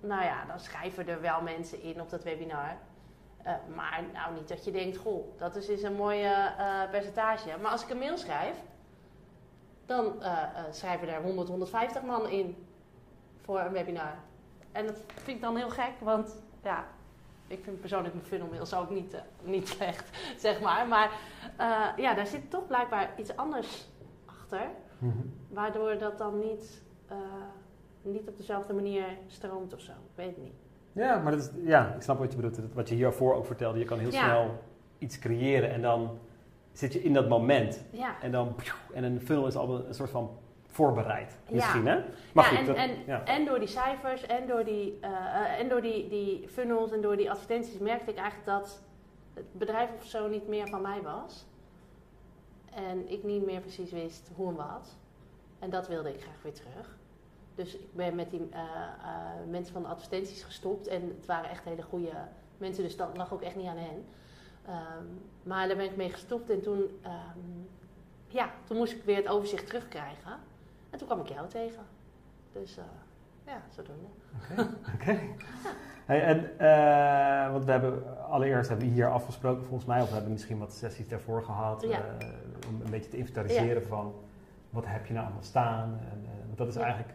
nou 0.00 0.22
ja, 0.24 0.44
dan 0.44 0.60
schrijven 0.60 1.08
er 1.08 1.20
wel 1.20 1.42
mensen 1.42 1.82
in 1.82 2.00
op 2.00 2.10
dat 2.10 2.22
webinar. 2.22 2.76
Maar 3.74 4.04
nou 4.12 4.34
niet 4.34 4.48
dat 4.48 4.64
je 4.64 4.70
denkt, 4.70 4.96
goh, 4.96 5.38
dat 5.38 5.56
is 5.56 5.68
eens 5.68 5.82
een 5.82 5.94
mooie 5.94 6.52
percentage. 6.90 7.58
Maar 7.62 7.70
als 7.70 7.82
ik 7.82 7.90
een 7.90 7.98
mail 7.98 8.16
schrijf, 8.16 8.56
dan 9.86 10.22
schrijven 10.70 11.08
er 11.08 11.22
100, 11.22 11.48
150 11.48 12.02
man 12.02 12.28
in 12.28 12.66
voor 13.40 13.60
een 13.60 13.72
webinar. 13.72 14.14
En 14.72 14.86
dat 14.86 15.00
vind 15.14 15.36
ik 15.36 15.40
dan 15.42 15.56
heel 15.56 15.70
gek, 15.70 15.92
want 16.00 16.42
ja, 16.62 16.86
ik 17.46 17.64
vind 17.64 17.80
persoonlijk 17.80 18.14
mijn 18.14 18.26
funnelmails 18.26 18.74
ook 18.74 18.90
niet, 18.90 19.14
eh, 19.14 19.20
niet 19.42 19.68
slecht, 19.78 20.16
zeg 20.38 20.60
maar. 20.60 20.88
Maar 20.88 21.10
eh, 21.56 21.86
ja, 21.96 22.14
daar 22.14 22.26
zit 22.26 22.50
toch 22.50 22.66
blijkbaar 22.66 23.10
iets 23.16 23.36
anders 23.36 23.88
achter. 24.26 24.60
Mhm. 24.98 25.16
Waardoor 25.48 25.98
dat 25.98 26.18
dan 26.18 26.38
niet, 26.38 26.82
eh, 27.06 27.16
niet 28.02 28.28
op 28.28 28.36
dezelfde 28.36 28.72
manier 28.72 29.04
stroomt 29.26 29.74
of 29.74 29.80
zo. 29.80 29.92
Ik 29.92 30.14
weet 30.14 30.26
het 30.34 30.38
niet. 30.44 30.54
Ja, 30.92 31.18
maar 31.18 31.32
dat 31.32 31.40
is, 31.40 31.50
ja, 31.64 31.94
ik 31.94 32.02
snap 32.02 32.18
wat 32.18 32.30
je 32.32 32.36
bedoelt. 32.40 32.72
Wat 32.74 32.88
je 32.88 32.94
hiervoor 32.94 33.34
ook 33.34 33.46
vertelde, 33.46 33.78
je 33.78 33.84
kan 33.84 33.98
heel 33.98 34.12
Ja. 34.12 34.24
snel 34.24 34.62
iets 34.98 35.18
creëren 35.18 35.70
en 35.70 35.82
dan 35.82 36.18
zit 36.72 36.92
je 36.92 37.02
in 37.02 37.12
dat 37.12 37.28
moment. 37.28 37.84
Ja, 37.90 38.20
En 38.22 38.32
dan, 38.32 38.54
en 38.94 39.04
een 39.04 39.20
funnel 39.20 39.46
is 39.46 39.56
al 39.56 39.86
een 39.86 39.94
soort 39.94 40.10
van 40.10 40.30
voorbereid, 40.78 41.38
Ja. 41.46 41.54
misschien 41.54 41.86
hè? 41.86 42.04
Maar 42.32 42.52
ja, 42.52 42.58
goed, 42.58 42.58
en, 42.58 42.66
dat, 42.66 42.76
en, 42.76 42.90
ja. 43.06 43.24
en 43.24 43.44
door 43.44 43.58
die 43.58 43.68
cijfers 43.68 44.26
en 44.26 44.46
door 44.46 44.64
die, 44.64 44.98
eh, 45.00 45.60
en 45.60 45.68
door 45.68 45.80
die, 45.80 46.08
die 46.08 46.48
funnels 46.48 46.92
en 46.92 47.00
door 47.00 47.16
die 47.16 47.30
advertenties 47.30 47.78
merkte 47.78 48.10
ik 48.10 48.16
eigenlijk 48.16 48.46
dat 48.46 48.82
het 49.34 49.52
bedrijf 49.52 49.90
of 49.96 50.04
zo 50.04 50.28
niet 50.28 50.48
meer 50.48 50.68
van 50.68 50.80
mij 50.80 51.02
was. 51.02 51.46
En 52.74 53.10
ik 53.10 53.22
niet 53.22 53.44
meer 53.44 53.60
precies 53.60 53.90
wist 53.90 54.30
hoe 54.34 54.48
en 54.48 54.56
wat. 54.56 54.96
En 55.58 55.70
dat 55.70 55.88
wilde 55.88 56.14
ik 56.14 56.22
graag 56.22 56.42
weer 56.42 56.52
terug. 56.52 56.96
Dus 57.54 57.74
ik 57.74 57.94
ben 57.94 58.14
met 58.14 58.30
die 58.30 58.48
eh, 58.50 58.60
eh, 58.60 59.48
mensen 59.48 59.72
van 59.72 59.82
de 59.82 59.88
advertenties 59.88 60.42
gestopt. 60.42 60.86
En 60.86 61.02
het 61.16 61.26
waren 61.26 61.50
echt 61.50 61.64
hele 61.64 61.82
goede 61.82 62.12
mensen, 62.56 62.82
dus 62.82 62.96
dat 62.96 63.16
lag 63.16 63.32
ook 63.32 63.42
echt 63.42 63.56
niet 63.56 63.66
aan 63.66 63.76
hen. 63.76 64.04
Ehm, 64.66 65.04
maar 65.42 65.68
daar 65.68 65.76
ben 65.76 65.86
ik 65.86 65.96
mee 65.96 66.10
gestopt 66.10 66.50
en 66.50 66.62
toen, 66.62 66.98
ehm, 67.02 67.38
ja, 68.26 68.50
toen 68.64 68.76
moest 68.76 68.92
ik 68.92 69.04
weer 69.04 69.16
het 69.16 69.28
overzicht 69.28 69.66
terugkrijgen. 69.66 70.47
En 70.90 70.98
toen 70.98 71.06
kwam 71.06 71.20
ik 71.20 71.28
jou 71.28 71.48
tegen. 71.48 71.82
Dus 72.52 72.76
eh, 72.78 72.84
ja, 73.46 73.62
zodoende. 73.70 74.06
Oké. 74.94 75.18
Hey, 76.06 76.22
en, 76.22 76.58
eh, 76.58 77.52
want 77.52 77.64
we 77.64 77.70
hebben 77.70 78.26
allereerst 78.28 78.68
hebben 78.68 78.86
we 78.86 78.92
hier 78.92 79.10
afgesproken 79.10 79.64
volgens 79.64 79.84
mij, 79.88 80.00
of 80.00 80.08
we 80.08 80.14
hebben 80.14 80.32
misschien 80.32 80.58
wat 80.58 80.72
sessies 80.72 81.08
daarvoor 81.08 81.42
gehad, 81.42 81.82
Ja. 81.82 81.88
eh, 82.18 82.26
om 82.68 82.80
een 82.84 82.90
beetje 82.90 83.10
te 83.10 83.16
inventariseren 83.16 83.86
van 83.86 84.14
wat 84.70 84.86
heb 84.86 85.06
je 85.06 85.12
nou 85.12 85.24
allemaal 85.24 85.42
staan. 85.42 85.98
En, 86.12 86.26
want 86.46 86.58
dat 86.58 86.68
is 86.68 86.76
eigenlijk, 86.76 87.14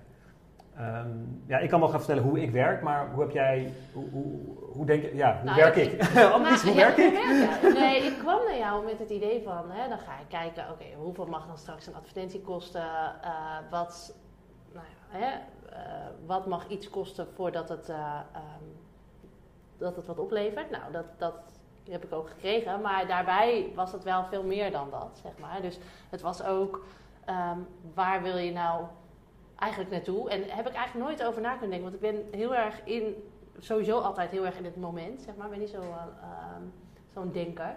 ehm, 0.77 1.09
ja, 1.45 1.57
ik 1.57 1.69
kan 1.69 1.79
wel 1.79 1.89
gaan 1.89 1.99
vertellen 1.99 2.23
hoe 2.23 2.41
ik 2.41 2.51
werk, 2.51 2.81
maar 2.81 3.11
hoe 3.11 3.21
heb 3.23 3.31
jij, 3.31 3.73
hoe, 3.93 4.09
hoe, 4.09 4.25
hoe 4.73 4.85
denk 4.85 5.01
je, 5.03 5.15
ja, 5.15 5.35
hoe 5.35 5.43
Nou, 5.43 5.55
werk 5.57 5.75
ik- 5.75 5.91
ik? 5.91 6.15
Anders, 6.33 6.61
hoe 6.63 6.73
ja, 6.73 6.77
werk 6.77 6.97
ik? 6.97 7.11
werk? 7.61 7.73
Nee, 7.79 8.03
ik 8.03 8.17
kwam 8.17 8.43
naar 8.45 8.57
jou 8.57 8.85
met 8.85 8.99
het 8.99 9.09
idee 9.09 9.41
van, 9.43 9.71
hè, 9.71 9.89
dan 9.89 9.97
ga 9.99 10.11
ik 10.19 10.27
kijken, 10.29 10.65
oké, 10.71 10.85
hoeveel 10.97 11.25
mag 11.25 11.47
dan 11.47 11.57
straks 11.57 11.87
een 11.87 11.95
advertentie 11.95 12.41
kosten? 12.41 12.81
Eh, 13.21 13.57
wat, 13.69 14.15
nou 14.73 14.85
ja, 14.85 15.17
hè, 15.17 15.25
eh, 15.75 16.07
wat 16.25 16.47
mag 16.47 16.67
iets 16.67 16.89
kosten 16.89 17.27
voordat 17.35 17.69
het, 17.69 17.89
eh, 17.89 18.19
ehm, 18.33 18.63
dat 19.77 19.95
het 19.95 20.05
wat 20.07 20.19
oplevert? 20.19 20.69
Nou, 20.71 20.91
dat, 20.91 21.05
dat 21.17 21.33
heb 21.89 22.03
ik 22.03 22.13
ook 22.13 22.29
gekregen, 22.29 22.81
maar 22.81 23.07
daarbij 23.07 23.71
was 23.75 23.91
het 23.91 24.03
wel 24.03 24.23
veel 24.23 24.43
meer 24.43 24.71
dan 24.71 24.87
dat, 24.91 25.19
zeg 25.23 25.31
maar. 25.39 25.61
Dus 25.61 25.79
het 26.09 26.21
was 26.21 26.43
ook, 26.43 26.85
ehm, 27.25 27.57
waar 27.93 28.21
wil 28.21 28.37
je 28.37 28.51
nou 28.51 28.83
eigenlijk 29.63 29.91
naartoe? 29.91 30.29
En 30.29 30.43
heb 30.43 30.67
ik 30.67 30.73
eigenlijk 30.73 31.07
nooit 31.07 31.23
over 31.23 31.41
na 31.41 31.51
kunnen 31.51 31.69
denken, 31.69 31.91
want 31.91 32.03
ik 32.03 32.11
ben 32.11 32.39
heel 32.39 32.55
erg 32.55 32.81
in 32.83 33.15
sowieso 33.59 33.99
altijd 33.99 34.31
heel 34.31 34.45
erg 34.45 34.57
in 34.57 34.65
het 34.65 34.75
moment, 34.75 35.21
zeg 35.21 35.35
maar. 35.35 35.45
Ik 35.45 35.51
ben 35.51 35.59
niet 35.59 35.69
zo, 35.69 35.81
eh, 35.81 36.05
ehm, 36.21 36.63
zo'n 37.13 37.31
denker. 37.31 37.75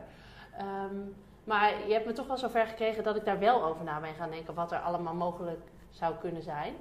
Ehm, 0.58 0.96
maar 1.44 1.86
je 1.86 1.92
hebt 1.92 2.06
me 2.06 2.12
toch 2.12 2.26
wel 2.26 2.36
zover 2.36 2.66
gekregen 2.66 3.04
dat 3.04 3.16
ik 3.16 3.24
daar 3.24 3.38
wel 3.38 3.64
over 3.64 3.84
na 3.84 4.00
ben 4.00 4.14
gaan 4.14 4.30
denken 4.30 4.54
wat 4.54 4.72
er 4.72 4.78
allemaal 4.78 5.14
mogelijk 5.14 5.60
zou 5.90 6.14
kunnen 6.14 6.42
zijn. 6.42 6.74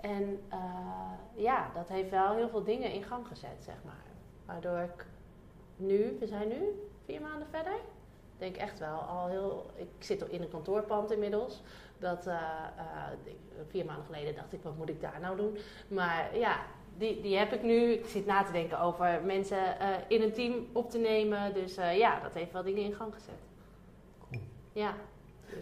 En 0.00 0.40
eh, 0.48 1.12
ja, 1.34 1.70
dat 1.74 1.88
heeft 1.88 2.10
wel 2.10 2.34
heel 2.34 2.48
veel 2.48 2.64
dingen 2.64 2.92
in 2.92 3.02
gang 3.02 3.26
gezet, 3.26 3.64
zeg 3.64 3.76
maar. 3.84 4.04
Waardoor 4.46 4.78
ik 4.78 5.06
nu, 5.76 6.16
we 6.20 6.26
zijn 6.26 6.48
nu 6.48 6.88
vier 7.04 7.20
maanden 7.20 7.48
verder, 7.50 7.76
denk 8.38 8.56
echt 8.56 8.78
wel 8.78 8.98
al 8.98 9.26
heel. 9.26 9.66
Ik 9.74 9.88
zit 9.98 10.28
in 10.28 10.42
een 10.42 10.50
kantoorpand 10.50 11.10
inmiddels. 11.10 11.62
Dat 12.02 12.26
eh, 12.26 12.34
eh, 12.76 12.84
vier 13.68 13.84
maanden 13.84 14.04
geleden 14.04 14.34
dacht 14.34 14.52
ik, 14.52 14.62
wat 14.62 14.76
moet 14.76 14.88
ik 14.88 15.00
daar 15.00 15.18
nou 15.20 15.36
doen? 15.36 15.58
Maar 15.88 16.38
ja, 16.38 16.56
die, 16.96 17.20
die 17.20 17.36
heb 17.36 17.52
ik 17.52 17.62
nu. 17.62 17.92
Ik 17.92 18.06
zit 18.06 18.26
na 18.26 18.42
te 18.42 18.52
denken 18.52 18.80
over 18.80 19.20
mensen 19.24 19.78
eh, 19.80 19.86
in 20.08 20.22
een 20.22 20.32
team 20.32 20.54
op 20.72 20.90
te 20.90 20.98
nemen. 20.98 21.54
Dus 21.54 21.76
eh, 21.76 21.98
ja, 21.98 22.20
dat 22.22 22.34
heeft 22.34 22.52
wel 22.52 22.62
dingen 22.62 22.82
in 22.82 22.94
gang 22.94 23.14
gezet. 23.14 23.40
Cool. 24.30 24.42
Ja. 24.72 24.94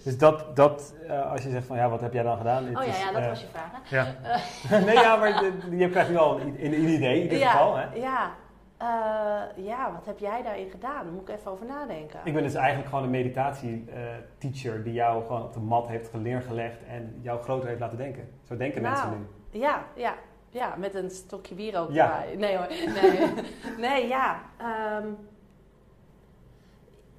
Dus 0.05 0.19
dat, 0.19 0.57
dat 0.57 0.95
eh, 1.07 1.31
als 1.33 1.43
je 1.43 1.51
zegt 1.51 1.67
van 1.67 1.77
ja, 1.77 1.89
wat 1.89 2.01
heb 2.01 2.13
jij 2.13 2.23
dan 2.23 2.37
gedaan? 2.37 2.65
Het 2.65 2.77
Oh 2.77 2.85
ja, 2.85 2.91
is, 2.91 3.01
ja, 3.01 3.13
dat 3.13 3.27
was 3.27 3.41
je 3.41 3.47
vraag. 3.47 3.71
Hè? 3.73 3.97
Ja. 3.97 4.15
nee, 4.87 4.95
ja, 4.95 5.17
maar 5.17 5.41
de- 5.41 5.77
je 5.77 5.91
krijgt 5.91 6.11
nu 6.11 6.17
al 6.17 6.41
een, 6.41 6.65
een, 6.65 6.73
een 6.73 6.89
idee 6.89 7.29
in 7.29 7.39
ja, 7.39 7.51
geval. 7.51 7.77
Hè? 7.77 7.95
Ja. 7.95 8.33
Eh, 8.81 9.43
ja, 9.57 9.93
wat 9.93 10.07
heb 10.07 10.19
jij 10.19 10.43
daarin 10.43 10.71
gedaan? 10.71 11.05
Daar 11.05 11.13
moet 11.13 11.29
ik 11.29 11.37
even 11.37 11.51
over 11.51 11.67
nadenken. 11.67 12.21
Ik 12.25 12.33
ben 12.33 12.43
dus 12.43 12.55
eigenlijk 12.55 12.89
gewoon 12.89 13.05
een 13.05 13.11
meditatie-teacher 13.11 14.83
die 14.83 14.93
jou 14.93 15.27
gewoon 15.27 15.43
op 15.43 15.53
de 15.53 15.61
mat 15.61 15.89
heeft 15.89 16.13
neergelegd 16.13 16.85
en 16.85 17.19
jou 17.23 17.43
groter 17.43 17.69
heeft 17.69 17.81
laten 17.81 17.99
denken. 17.99 18.29
Zo 18.49 18.57
denken 18.57 18.83
Nou. 18.83 18.95
mensen 18.95 19.29
nu. 19.51 19.59
Ja, 19.61 19.85
ja, 19.95 20.15
ja, 20.49 20.75
met 20.77 20.95
een 20.95 21.11
stokje 21.11 21.55
bier 21.55 21.79
ook 21.79 21.91
Ja. 21.91 22.25
Nee 22.37 22.57
hoor, 22.57 22.67
nee, 22.69 23.29
nee 23.89 24.09
ja. 24.09 24.41
ehm, 24.59 25.09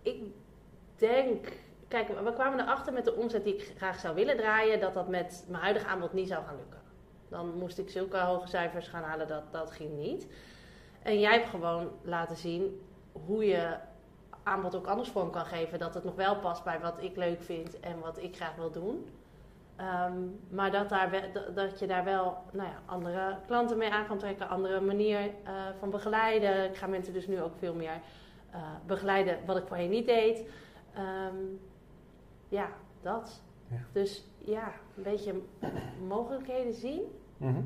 ik 0.02 0.24
denk, 0.96 1.48
kijk, 1.88 2.08
we 2.08 2.34
kwamen 2.34 2.60
erachter 2.60 2.94
met 2.94 3.06
de 3.06 3.16
omzet 3.16 3.44
die 3.44 3.56
ik 3.56 3.74
graag 3.78 4.00
zou 4.00 4.16
willen 4.16 4.38
draaien, 4.38 4.80
dat 4.80 4.94
dat 4.94 5.08
met 5.08 5.46
mijn 5.48 5.64
huidige 5.64 5.86
aanbod 5.88 6.14
niet 6.14 6.28
zou 6.28 6.44
gaan 6.46 6.56
lukken. 6.56 6.80
Dan 7.30 7.58
moest 7.58 7.78
ik 7.78 7.90
zulke 7.90 8.18
hoge 8.18 8.48
cijfers 8.48 8.88
gaan 8.88 9.04
halen, 9.04 9.28
dat, 9.28 9.44
dat 9.52 9.72
ging 9.72 9.98
niet. 9.98 10.28
En 11.02 11.20
jij 11.20 11.34
hebt 11.34 11.50
gewoon 11.50 11.90
laten 12.02 12.36
zien 12.38 12.82
hoe 13.26 13.46
je 13.46 13.76
aanbod 14.44 14.76
ook 14.76 14.88
anders 14.88 15.10
vorm 15.10 15.32
kan 15.32 15.46
geven. 15.46 15.80
Dat 15.80 15.94
het 15.94 16.04
nog 16.04 16.16
wel 16.16 16.36
past 16.36 16.64
bij 16.64 16.80
wat 16.80 17.04
ik 17.04 17.16
leuk 17.16 17.42
vind 17.42 17.80
en 17.80 18.00
wat 18.00 18.18
ik 18.24 18.36
graag 18.36 18.56
wil 18.56 18.72
doen. 18.72 19.06
Ehm, 19.76 20.18
maar 20.50 20.72
dat, 20.72 20.90
daar 20.90 21.10
we- 21.10 21.52
dat- 21.54 21.80
je 21.80 21.88
daar 21.88 22.04
wel 22.04 22.38
nou 22.52 22.68
ja, 22.70 22.76
andere 22.86 23.38
klanten 23.48 23.78
mee 23.78 23.90
aan 23.92 24.08
kan 24.08 24.18
trekken, 24.18 24.50
andere 24.50 24.82
manier 24.82 25.20
eh, 25.20 25.54
van 25.80 25.90
begeleiden. 25.90 26.66
Ik 26.70 26.76
ga 26.78 26.88
mensen 26.88 27.14
dus 27.14 27.28
nu 27.28 27.42
ook 27.42 27.56
veel 27.58 27.74
meer 27.76 28.00
eh, 28.52 28.60
begeleiden 28.86 29.38
wat 29.46 29.58
ik 29.58 29.68
voorheen 29.68 29.90
niet 29.90 30.06
deed. 30.06 30.44
Ehm, 30.94 31.36
ja, 32.50 32.68
dat. 33.02 33.42
Ja. 33.68 33.78
Dus 33.92 34.26
ja, 34.38 34.72
een 34.98 35.04
beetje 35.04 35.42
mogelijkheden 36.08 36.74
zien. 36.74 37.02
Mhm. 37.38 37.62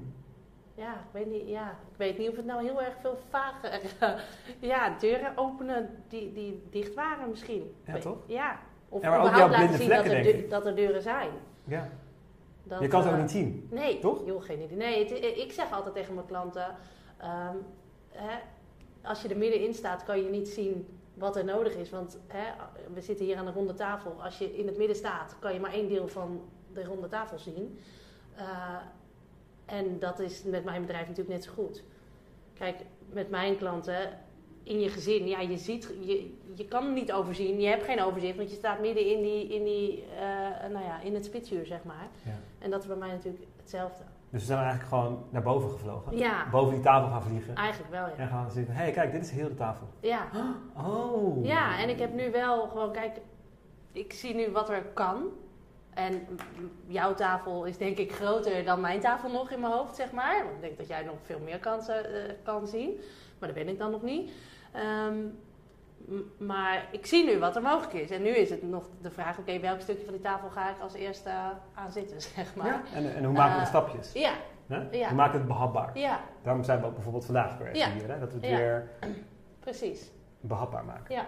Ja, 0.75 0.93
ik 0.93 1.11
weet 1.11 1.25
niet, 1.31 1.47
ja, 1.47 1.69
ik 1.91 1.97
weet 1.97 2.17
niet 2.17 2.29
of 2.29 2.35
het 2.35 2.45
nou 2.45 2.63
heel 2.63 2.81
erg 2.81 2.95
veel 3.01 3.17
vager... 3.29 3.81
ja, 4.71 4.97
deuren 4.99 5.37
openen 5.37 6.03
die, 6.07 6.31
die 6.33 6.63
dicht 6.69 6.93
waren 6.93 7.29
misschien. 7.29 7.75
Ja, 7.85 7.97
toch? 7.97 8.17
Ja. 8.25 8.59
Of 8.89 9.01
Ja, 9.01 9.09
maar 9.09 9.19
ook 9.25 9.35
jouw 9.35 9.49
laten 9.49 9.77
zien 9.77 9.89
dat 9.89 10.05
er, 10.05 10.49
dat 10.49 10.65
er 10.65 10.75
deuren 10.75 11.01
zijn. 11.01 11.29
Ja. 11.63 11.89
Dat, 12.63 12.81
Je 12.81 12.87
kan 12.87 12.99
het 12.99 13.09
ook 13.09 13.15
eh, 13.15 13.21
niet 13.21 13.31
zien. 13.31 13.67
Nee, 13.71 13.99
toch? 13.99 14.25
joh, 14.25 14.43
geen 14.43 14.61
idee. 14.61 14.77
Nee, 14.77 14.99
het- 15.07 15.37
ik 15.37 15.51
zeg 15.51 15.71
altijd 15.71 15.95
tegen 15.95 16.13
mijn 16.13 16.27
klanten... 16.27 16.75
ehm, 17.17 17.55
hè, 18.11 18.37
als 19.03 19.21
je 19.21 19.27
er 19.27 19.37
middenin 19.37 19.73
staat, 19.73 20.03
kan 20.03 20.23
je 20.23 20.29
niet 20.29 20.47
zien 20.49 20.99
wat 21.13 21.35
er 21.35 21.45
nodig 21.45 21.75
is. 21.75 21.89
Want 21.89 22.19
hè, 22.27 22.43
we 22.93 23.01
zitten 23.01 23.25
hier 23.25 23.37
aan 23.37 23.47
een 23.47 23.53
ronde 23.53 23.73
tafel. 23.73 24.23
Als 24.23 24.37
je 24.37 24.57
in 24.57 24.67
het 24.67 24.77
midden 24.77 24.95
staat, 24.95 25.35
kan 25.39 25.53
je 25.53 25.59
maar 25.59 25.73
één 25.73 25.87
deel 25.89 26.07
van 26.07 26.41
de 26.73 26.83
ronde 26.83 27.07
tafel 27.07 27.37
zien. 27.39 27.79
Eh, 28.35 28.75
en 29.65 29.99
dat 29.99 30.19
is 30.19 30.43
met 30.43 30.63
mijn 30.63 30.81
bedrijf 30.81 31.07
natuurlijk 31.07 31.35
net 31.35 31.43
zo 31.43 31.51
goed. 31.51 31.83
Kijk, 32.53 32.75
met 33.09 33.29
mijn 33.29 33.57
klanten 33.57 34.09
in 34.63 34.79
je 34.79 34.89
gezin, 34.89 35.27
ja, 35.27 35.39
je 35.39 35.57
ziet, 35.57 35.93
je, 35.99 36.33
je 36.53 36.65
kan 36.65 36.93
niet 36.93 37.11
overzien. 37.11 37.59
Je 37.61 37.67
hebt 37.67 37.83
geen 37.83 38.01
overzicht, 38.01 38.37
want 38.37 38.49
je 38.49 38.55
staat 38.55 38.79
midden 38.79 39.05
in, 39.05 39.21
die, 39.21 39.47
in, 39.47 39.63
die, 39.63 40.03
eh, 40.19 40.69
nou 40.71 40.85
ja, 40.85 41.01
in 41.01 41.13
het 41.13 41.25
spitsuur, 41.25 41.65
zeg 41.65 41.83
maar. 41.83 42.07
Ja. 42.23 42.31
En 42.59 42.69
dat 42.69 42.81
is 42.81 42.87
bij 42.87 42.95
mij 42.95 43.09
natuurlijk 43.09 43.45
hetzelfde. 43.57 44.03
Dus 44.29 44.41
we 44.41 44.45
zijn 44.45 44.59
eigenlijk 44.59 44.89
gewoon 44.89 45.23
naar 45.29 45.41
boven 45.41 45.69
gevlogen. 45.69 46.17
Ja, 46.17 46.49
Boven 46.51 46.73
die 46.73 46.83
tafel 46.83 47.09
gaan 47.09 47.21
vliegen. 47.21 47.55
eigenlijk 47.55 47.91
wel, 47.91 48.05
ja. 48.05 48.15
En 48.15 48.27
gaan 48.27 48.51
zien, 48.51 48.67
hé 48.67 48.73
hey, 48.73 48.91
kijk, 48.91 49.11
dit 49.11 49.21
is 49.21 49.31
heel 49.31 49.47
de 49.47 49.55
tafel. 49.55 49.87
Ja. 49.99 50.27
Oh. 50.77 51.45
ja, 51.45 51.79
en 51.79 51.89
ik 51.89 51.99
heb 51.99 52.13
nu 52.13 52.31
wel 52.31 52.67
gewoon, 52.67 52.91
kijk, 52.91 53.17
ik 53.91 54.13
zie 54.13 54.35
nu 54.35 54.51
wat 54.51 54.69
er 54.69 54.83
kan. 54.93 55.23
En 55.95 56.27
jouw 56.87 57.13
tafel 57.13 57.65
is 57.65 57.77
denk 57.77 57.97
ik 57.97 58.11
groter 58.13 58.63
dan 58.65 58.81
mijn 58.81 58.99
tafel 58.99 59.29
nog 59.31 59.51
in 59.51 59.59
mijn 59.59 59.73
hoofd, 59.73 59.95
zeg 59.95 60.11
maar. 60.11 60.43
Want 60.43 60.55
ik 60.55 60.61
denk 60.61 60.77
dat 60.77 60.87
jij 60.87 61.03
nog 61.03 61.15
veel 61.23 61.39
meer 61.39 61.59
kansen 61.59 62.05
eh, 62.13 62.33
kan 62.43 62.67
zien. 62.67 62.99
Maar 63.39 63.49
dat 63.53 63.57
ben 63.63 63.67
ik 63.73 63.79
dan 63.79 63.91
nog 63.91 64.01
niet. 64.01 64.31
Ehm, 64.71 65.15
maar 66.37 66.87
ik 66.91 67.05
zie 67.05 67.25
nu 67.25 67.39
wat 67.39 67.55
er 67.55 67.61
mogelijk 67.61 67.93
is. 67.93 68.09
En 68.11 68.21
nu 68.21 68.29
is 68.29 68.49
het 68.49 68.63
nog 68.63 68.83
de 69.01 69.11
vraag, 69.11 69.37
oké, 69.37 69.59
welk 69.59 69.81
stukje 69.81 70.03
van 70.03 70.13
die 70.13 70.21
tafel 70.21 70.49
ga 70.49 70.69
ik 70.69 70.79
als 70.81 70.93
eerste 70.93 71.29
aan 71.73 71.91
zitten, 71.91 72.21
zeg 72.35 72.55
maar. 72.55 72.65
Ja. 72.67 72.81
En, 72.93 73.15
en 73.15 73.23
hoe 73.23 73.33
maken 73.33 73.51
we 73.53 73.57
de 73.59 73.63
Eh, 73.63 73.67
stapjes? 73.67 74.13
Ja, 74.13 74.33
Hè? 74.67 74.87
ja. 74.91 75.07
Hoe 75.07 75.15
maken 75.15 75.31
we 75.33 75.37
het 75.37 75.47
behapbaar? 75.47 75.97
ja, 75.97 76.19
Daarom 76.43 76.63
zijn 76.63 76.79
we 76.79 76.85
ook 76.85 76.93
bijvoorbeeld 76.93 77.25
vandaag 77.25 77.57
weer 77.57 77.75
Ja. 77.75 77.89
hier. 77.91 78.07
Hè? 78.11 78.19
Dat 78.19 78.33
we 78.33 78.39
het 78.39 78.49
Ja. 78.49 78.57
weer 78.57 78.89
precies. 79.59 80.11
behapbaar 80.39 80.85
maken. 80.85 81.15
Ja, 81.15 81.25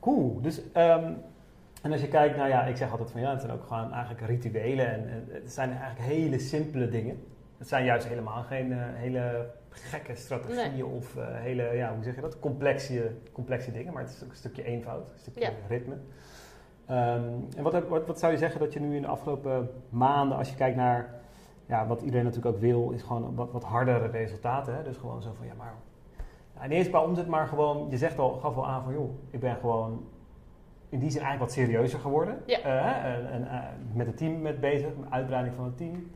Cool. 0.00 0.40
Dus, 0.40 0.72
ehm, 0.72 1.12
en 1.82 1.92
als 1.92 2.00
je 2.00 2.08
kijkt, 2.08 2.36
nou 2.36 2.48
ja, 2.48 2.64
ik 2.64 2.76
zeg 2.76 2.90
altijd 2.90 3.10
van 3.10 3.20
ja, 3.20 3.30
het 3.30 3.40
zijn 3.40 3.52
ook 3.52 3.64
gewoon 3.66 3.92
eigenlijk 3.92 4.26
rituelen. 4.26 4.86
En, 4.92 5.08
en 5.08 5.28
het 5.32 5.52
zijn 5.52 5.70
eigenlijk 5.70 6.00
hele 6.00 6.38
simpele 6.38 6.88
dingen. 6.88 7.24
Het 7.58 7.68
zijn 7.68 7.84
juist 7.84 8.06
helemaal 8.08 8.42
geen 8.42 8.72
eh, 8.72 8.78
hele 8.80 9.50
gekke 9.70 10.14
strategieën 10.14 10.72
Nee. 10.72 10.86
of 10.86 11.16
eh, 11.16 11.24
hele, 11.30 11.62
ja, 11.62 11.94
hoe 11.94 12.04
zeg 12.04 12.14
je 12.14 12.20
dat, 12.20 12.38
complexe, 12.40 13.10
complexe 13.32 13.72
dingen. 13.72 13.92
Maar 13.92 14.02
het 14.02 14.12
is 14.12 14.22
ook 14.24 14.30
een 14.30 14.36
stukje 14.36 14.64
eenvoud, 14.64 15.10
een 15.12 15.18
stukje 15.18 15.40
Ja. 15.40 15.50
ritme. 15.68 15.96
Ehm, 16.86 17.22
en 17.56 17.62
wat, 17.62 17.88
wat, 17.88 18.06
wat 18.06 18.18
zou 18.18 18.32
je 18.32 18.38
zeggen 18.38 18.60
dat 18.60 18.72
je 18.72 18.80
nu 18.80 18.96
in 18.96 19.02
de 19.02 19.08
afgelopen 19.08 19.70
maanden, 19.88 20.38
als 20.38 20.50
je 20.50 20.56
kijkt 20.56 20.76
naar 20.76 21.14
ja, 21.66 21.86
wat 21.86 22.02
iedereen 22.02 22.24
natuurlijk 22.24 22.54
ook 22.54 22.60
wil, 22.60 22.90
is 22.90 23.02
gewoon 23.02 23.34
wat, 23.34 23.52
wat 23.52 23.64
hardere 23.64 24.06
resultaten. 24.06 24.74
Hè? 24.76 24.82
Dus 24.82 24.96
gewoon 24.96 25.22
zo 25.22 25.32
van 25.36 25.46
ja, 25.46 25.54
maar 25.54 25.74
nou, 26.54 26.68
niet 26.68 26.78
eens 26.78 26.88
qua 26.88 27.02
omzet, 27.02 27.26
maar 27.26 27.46
gewoon, 27.46 27.86
je 27.90 27.96
zegt 27.96 28.18
al, 28.18 28.30
gaf 28.32 28.56
al 28.56 28.66
aan 28.66 28.82
van 28.82 28.92
joh, 28.92 29.10
ik 29.30 29.40
ben 29.40 29.56
gewoon 29.56 30.08
in 30.92 30.98
die 30.98 31.10
zin 31.10 31.20
eigenlijk 31.22 31.50
wat 31.54 31.64
serieuzer 31.64 31.98
geworden. 31.98 32.42
Ja. 32.46 32.58
Eh, 32.58 33.14
en, 33.14 33.30
en, 33.32 33.48
eh, 33.48 33.58
met 33.92 34.06
het 34.06 34.16
team 34.16 34.42
met 34.42 34.60
bezig, 34.60 34.88
met 34.96 35.10
uitbreiding 35.10 35.54
van 35.56 35.64
het 35.64 35.76
team. 35.76 36.10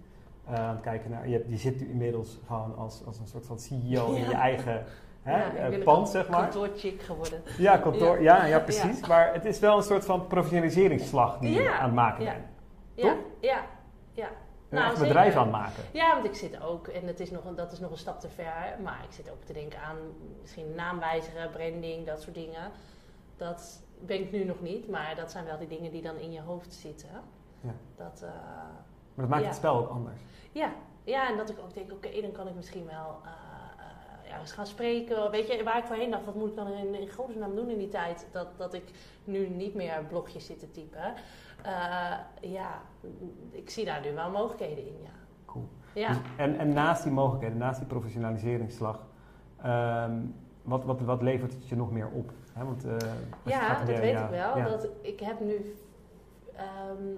Aan 0.49 0.69
het 0.75 0.81
kijken 0.81 1.11
naar, 1.11 1.29
je, 1.29 1.33
hebt- 1.35 1.49
je 1.51 1.57
zit 1.57 1.81
nu 1.81 1.89
inmiddels 1.89 2.39
gewoon 2.47 2.77
als, 2.77 3.03
als 3.07 3.19
een 3.19 3.27
soort 3.27 3.47
van 3.47 3.59
CEO 3.59 4.13
in 4.13 4.25
je 4.29 4.35
eigen 4.35 4.85
hè, 5.23 5.69
Ja, 5.69 5.79
pand, 5.85 6.09
zeg 6.09 6.29
maar. 6.29 6.41
kantoorchick 6.41 7.03
geworden. 7.03 7.43
Ja, 7.59 7.77
kantoor, 7.77 8.23
ja. 8.23 8.45
Ja, 8.45 8.59
precies. 8.61 9.07
Maar 9.07 9.33
het 9.33 9.45
is 9.45 9.59
wel 9.59 9.77
een 9.77 9.83
soort 9.83 10.05
van 10.05 10.27
professionaliseringsslag 10.27 11.39
die 11.39 11.51
je 11.63 11.71
aan 11.71 11.85
het 11.85 11.95
maken 11.95 12.25
Ja. 12.25 12.33
bent. 12.33 12.45
Ja, 12.95 13.03
Toch? 13.09 13.19
ja, 13.41 13.61
ja. 14.13 14.29
Een 14.71 14.79
Nou, 14.79 14.99
bedrijf 14.99 15.25
zeker. 15.25 15.39
aan 15.39 15.43
het 15.47 15.53
maken. 15.53 15.83
Ja, 15.93 16.13
want 16.15 16.25
ik 16.25 16.35
zit 16.35 16.63
ook, 16.63 16.87
en 16.89 17.07
het 17.07 17.21
is 17.21 17.31
nog, 17.31 17.45
een- 17.45 17.55
dat 17.55 17.73
is 17.73 17.81
nog 17.81 17.91
een 17.91 17.97
stap 17.97 18.21
te 18.21 18.29
ver, 18.29 18.77
maar 18.83 18.99
ik 19.09 19.13
zit 19.15 19.31
ook 19.31 19.45
te 19.45 19.53
denken 19.53 19.79
aan 19.81 19.97
misschien 20.41 20.75
naamwijzigen, 20.75 21.51
branding, 21.51 22.07
dat 22.07 22.21
soort 22.23 22.35
dingen. 22.35 22.71
Dat 23.37 23.83
ben 24.01 24.21
ik 24.21 24.33
nu 24.33 24.45
nog 24.45 24.61
niet, 24.61 24.89
maar 24.89 25.15
dat 25.17 25.31
zijn 25.31 25.45
wel 25.45 25.59
die 25.59 25.69
dingen 25.69 25.91
die 25.91 26.03
dan 26.03 26.17
in 26.17 26.33
je 26.33 26.41
hoofd 26.41 26.75
zitten. 26.75 27.09
Ja. 27.61 27.75
Dat, 27.97 28.23
eh, 28.23 28.31
Maar 29.15 29.25
dat 29.25 29.29
maakt 29.29 29.43
Ja. 29.43 29.49
het 29.49 29.57
spel 29.57 29.77
ook 29.79 29.89
anders. 29.89 30.21
ja. 30.53 30.73
ja, 31.05 31.31
en 31.31 31.37
dat 31.37 31.51
ik 31.51 31.59
ook 31.59 31.75
denk, 31.75 31.93
oké, 31.93 32.21
dan 32.21 32.33
kan 32.33 32.49
ik 32.49 32.55
misschien 32.55 32.87
wel 32.87 33.21
eh, 33.25 33.31
eh, 33.79 34.31
ja, 34.31 34.39
eens 34.41 34.53
gaan 34.53 34.67
spreken. 34.67 35.31
Weet 35.31 35.47
je, 35.47 35.63
waar 35.65 35.79
ik 35.79 35.85
voorheen 35.85 36.11
dacht, 36.11 36.25
wat 36.25 36.35
moet 36.35 36.49
ik 36.49 36.57
dan 36.57 36.69
in, 36.73 36.95
in 36.95 37.11
godesnaam 37.11 37.55
doen 37.55 37.69
in 37.71 37.79
die 37.79 37.89
tijd? 37.89 38.27
Dat, 38.33 38.49
dat 38.57 38.75
ik 38.75 38.91
nu 39.25 39.49
niet 39.49 39.75
meer 39.75 40.05
blogjes 40.09 40.47
zit 40.47 40.59
te 40.59 40.71
typen. 40.71 41.15
Ja, 42.41 42.81
ik 43.51 43.71
zie 43.71 43.85
daar 43.85 44.01
nu 44.01 44.15
wel 44.15 44.31
mogelijkheden 44.31 44.87
in, 44.87 44.97
ja. 45.03 45.11
Cool. 45.45 45.69
Ja. 45.95 46.09
Dus, 46.09 46.19
en, 46.37 46.59
en 46.59 46.69
naast 46.73 47.03
die 47.03 47.13
mogelijkheden, 47.13 47.59
naast 47.59 47.79
die 47.79 47.89
professionaliseringsslag, 47.89 49.07
ehm, 49.63 50.21
wat, 50.63 50.85
wat, 50.85 51.01
wat 51.01 51.23
levert 51.23 51.53
het 51.53 51.69
je 51.69 51.77
nog 51.77 51.91
meer 51.91 52.09
op? 52.09 52.33
Hè, 52.57 52.65
want, 52.65 52.83
je 52.83 52.99
Ja, 53.43 53.85
dat 53.85 53.99
weet 53.99 54.11
ja, 54.11 54.25
ik 54.25 54.31
wel. 54.31 54.65
Dat 54.65 54.89
ik 55.01 55.21
heb 55.21 55.41
nu, 55.41 55.77
ehm, 56.55 57.15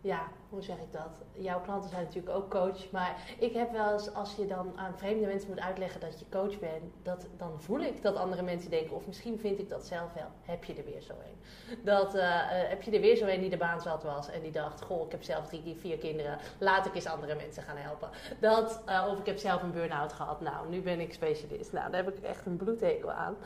ja, 0.00 0.22
hoe 0.52 0.62
zeg 0.62 0.76
ik 0.76 0.92
dat? 0.92 1.10
Jouw 1.32 1.60
klanten 1.60 1.90
zijn 1.90 2.02
natuurlijk 2.02 2.36
ook 2.36 2.50
coach, 2.50 2.90
maar 2.90 3.34
ik 3.38 3.52
heb 3.52 3.72
wel 3.72 3.92
eens, 3.92 4.14
als 4.14 4.34
je 4.36 4.46
dan 4.46 4.72
aan 4.76 4.98
vreemde 4.98 5.26
mensen 5.26 5.48
moet 5.48 5.60
uitleggen 5.60 6.00
dat 6.00 6.18
je 6.18 6.24
coach 6.30 6.58
bent, 6.58 6.82
dat, 7.02 7.26
dan 7.36 7.60
voel 7.60 7.80
ik 7.80 8.02
dat 8.02 8.16
andere 8.16 8.42
mensen 8.42 8.70
denken, 8.70 8.96
of 8.96 9.06
misschien 9.06 9.38
vind 9.38 9.58
ik 9.58 9.68
dat 9.68 9.86
zelf 9.86 10.12
wel, 10.14 10.28
heb 10.42 10.64
je 10.64 10.74
er 10.74 10.84
weer 10.84 11.00
zo 11.00 11.12
een. 11.12 11.40
Dat, 11.84 12.14
eh, 12.14 12.62
eh, 12.62 12.68
heb 12.68 12.82
je 12.82 12.90
er 12.90 13.00
weer 13.00 13.16
zo 13.16 13.26
een 13.26 13.40
die 13.40 13.50
de 13.50 13.56
baan 13.56 13.80
zat 13.80 14.02
was 14.02 14.30
en 14.30 14.40
die 14.40 14.50
dacht, 14.50 14.82
goh, 14.82 15.06
ik 15.06 15.10
heb 15.10 15.22
zelf 15.22 15.46
drie, 15.46 15.76
vier 15.80 15.98
kinderen, 15.98 16.38
laat 16.58 16.86
ik 16.86 16.94
eens 16.94 17.06
andere 17.06 17.34
mensen 17.34 17.62
gaan 17.62 17.76
helpen. 17.76 18.08
Dat, 18.40 18.82
eh, 18.86 19.06
of 19.10 19.18
ik 19.18 19.26
heb 19.26 19.38
zelf 19.38 19.62
een 19.62 19.72
burn-out 19.72 20.12
gehad, 20.12 20.40
nou, 20.40 20.68
nu 20.68 20.80
ben 20.80 21.00
ik 21.00 21.12
specialist. 21.12 21.72
Nou, 21.72 21.90
daar 21.90 22.04
heb 22.04 22.16
ik 22.16 22.24
echt 22.24 22.46
een 22.46 22.56
bloedhekel 22.56 23.12
aan. 23.12 23.36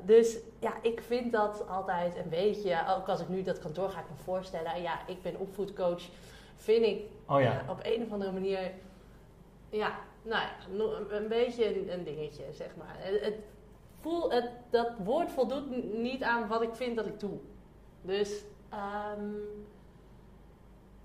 Dus 0.00 0.38
ja, 0.58 0.72
ik 0.82 1.02
vind 1.02 1.32
dat 1.32 1.68
altijd 1.68 2.16
een 2.16 2.28
beetje, 2.28 2.78
ook 2.96 3.08
als 3.08 3.20
ik 3.20 3.28
nu 3.28 3.42
dat 3.42 3.58
kantoor 3.58 3.90
ga 3.90 4.00
ik 4.00 4.10
me 4.10 4.24
voorstellen, 4.24 4.82
ja, 4.82 4.98
ik 5.06 5.22
ben 5.22 5.38
opvoedcoach, 5.38 5.85
vind 6.56 6.84
ik 6.84 7.00
Oh 7.26 7.40
ja. 7.40 7.52
ja, 7.52 7.64
op 7.68 7.80
een 7.82 8.02
of 8.02 8.12
andere 8.12 8.32
manier, 8.32 8.72
ja, 9.68 9.98
nou 10.22 10.42
ja, 10.42 10.50
een, 11.16 11.28
beetje 11.28 11.80
een, 11.80 11.92
een 11.92 12.04
dingetje, 12.04 12.44
zeg 12.52 12.76
maar. 12.76 12.94
Het, 12.98 13.20
het 13.20 13.34
voel, 14.00 14.32
het, 14.32 14.50
dat 14.70 14.92
woord 15.04 15.30
voldoet 15.30 15.92
niet 15.92 16.22
aan 16.22 16.48
wat 16.48 16.62
ik 16.62 16.74
vind 16.74 16.96
dat 16.96 17.06
ik 17.06 17.20
doe. 17.20 17.38
Dus 18.02 18.42
ehm, 18.68 19.30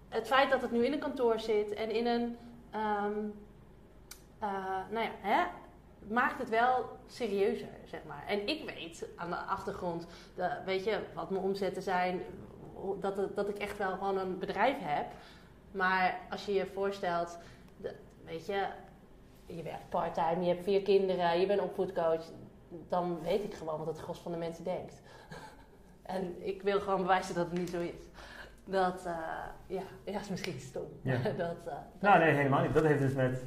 het 0.10 0.28
feit 0.28 0.50
dat 0.50 0.62
het 0.62 0.72
nu 0.72 0.86
in 0.86 0.94
een 0.94 1.00
kantoor 1.00 1.40
zit 1.40 1.74
en 1.74 1.90
in 1.90 2.08
een, 2.08 2.38
ehm, 2.72 3.20
eh, 4.40 4.80
nou 4.92 5.06
ja, 5.06 5.12
hè, 5.20 5.44
maakt 6.08 6.40
het 6.40 6.50
wel 6.50 6.86
serieuzer, 7.08 7.78
zeg 7.86 8.00
maar. 8.08 8.24
En 8.28 8.48
ik 8.48 8.70
weet 8.76 9.08
aan 9.16 9.30
de 9.30 9.36
achtergrond, 9.36 10.08
de, 10.36 10.50
weet 10.66 10.84
je, 10.84 11.00
wat 11.14 11.30
mijn 11.30 11.44
omzetten 11.44 11.84
zijn, 11.84 12.22
dat, 13.00 13.36
dat 13.36 13.50
ik 13.50 13.58
echt 13.58 13.78
wel 13.78 13.92
gewoon 13.92 14.18
een 14.18 14.38
bedrijf 14.40 14.76
heb. 14.80 15.06
Maar 15.72 16.20
als 16.30 16.46
je 16.46 16.54
je 16.54 16.66
voorstelt, 16.66 17.38
weet 18.26 18.46
je, 18.46 18.66
je 19.46 19.64
werkt 19.64 19.90
parttime, 19.90 20.42
je 20.42 20.48
hebt 20.54 20.64
vier 20.64 20.82
kinderen, 20.82 21.40
je 21.40 21.46
bent 21.48 21.62
opvoedcoach, 21.62 22.24
dan 22.90 23.22
weet 23.22 23.44
ik 23.44 23.54
gewoon 23.54 23.78
wat 23.78 23.88
het 23.88 24.00
gros 24.00 24.20
van 24.20 24.32
de 24.32 24.38
mensen 24.38 24.64
denkt. 24.64 25.02
en 26.02 26.48
ik 26.48 26.62
wil 26.62 26.80
gewoon 26.80 27.02
bewijzen 27.02 27.36
dat 27.36 27.50
het 27.50 27.60
niet 27.60 27.70
zo 27.70 27.80
is. 27.80 28.06
Dat, 28.66 29.06
eh, 29.06 29.18
ja, 29.68 29.82
ja, 30.06 30.20
is 30.20 30.30
misschien 30.30 30.60
stom. 30.60 30.88
Ja. 31.02 31.18
dat, 31.24 31.34
eh, 31.38 31.38
dat- 31.66 31.76
Nou 32.00 32.20
nee, 32.20 32.34
helemaal 32.34 32.62
niet. 32.62 32.74
Dat 32.74 32.84
heeft 32.84 33.00
dus 33.02 33.14
met 33.14 33.44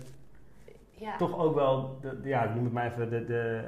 ja. 1.05 1.17
toch 1.17 1.39
ook 1.39 1.55
wel, 1.55 1.99
de, 2.01 2.21
de- 2.21 2.29
ja, 2.29 2.45
noem 2.55 2.65
het 2.65 2.73
maar 2.73 2.87
even, 2.93 3.11
de, 3.11 3.25
de, 3.25 3.65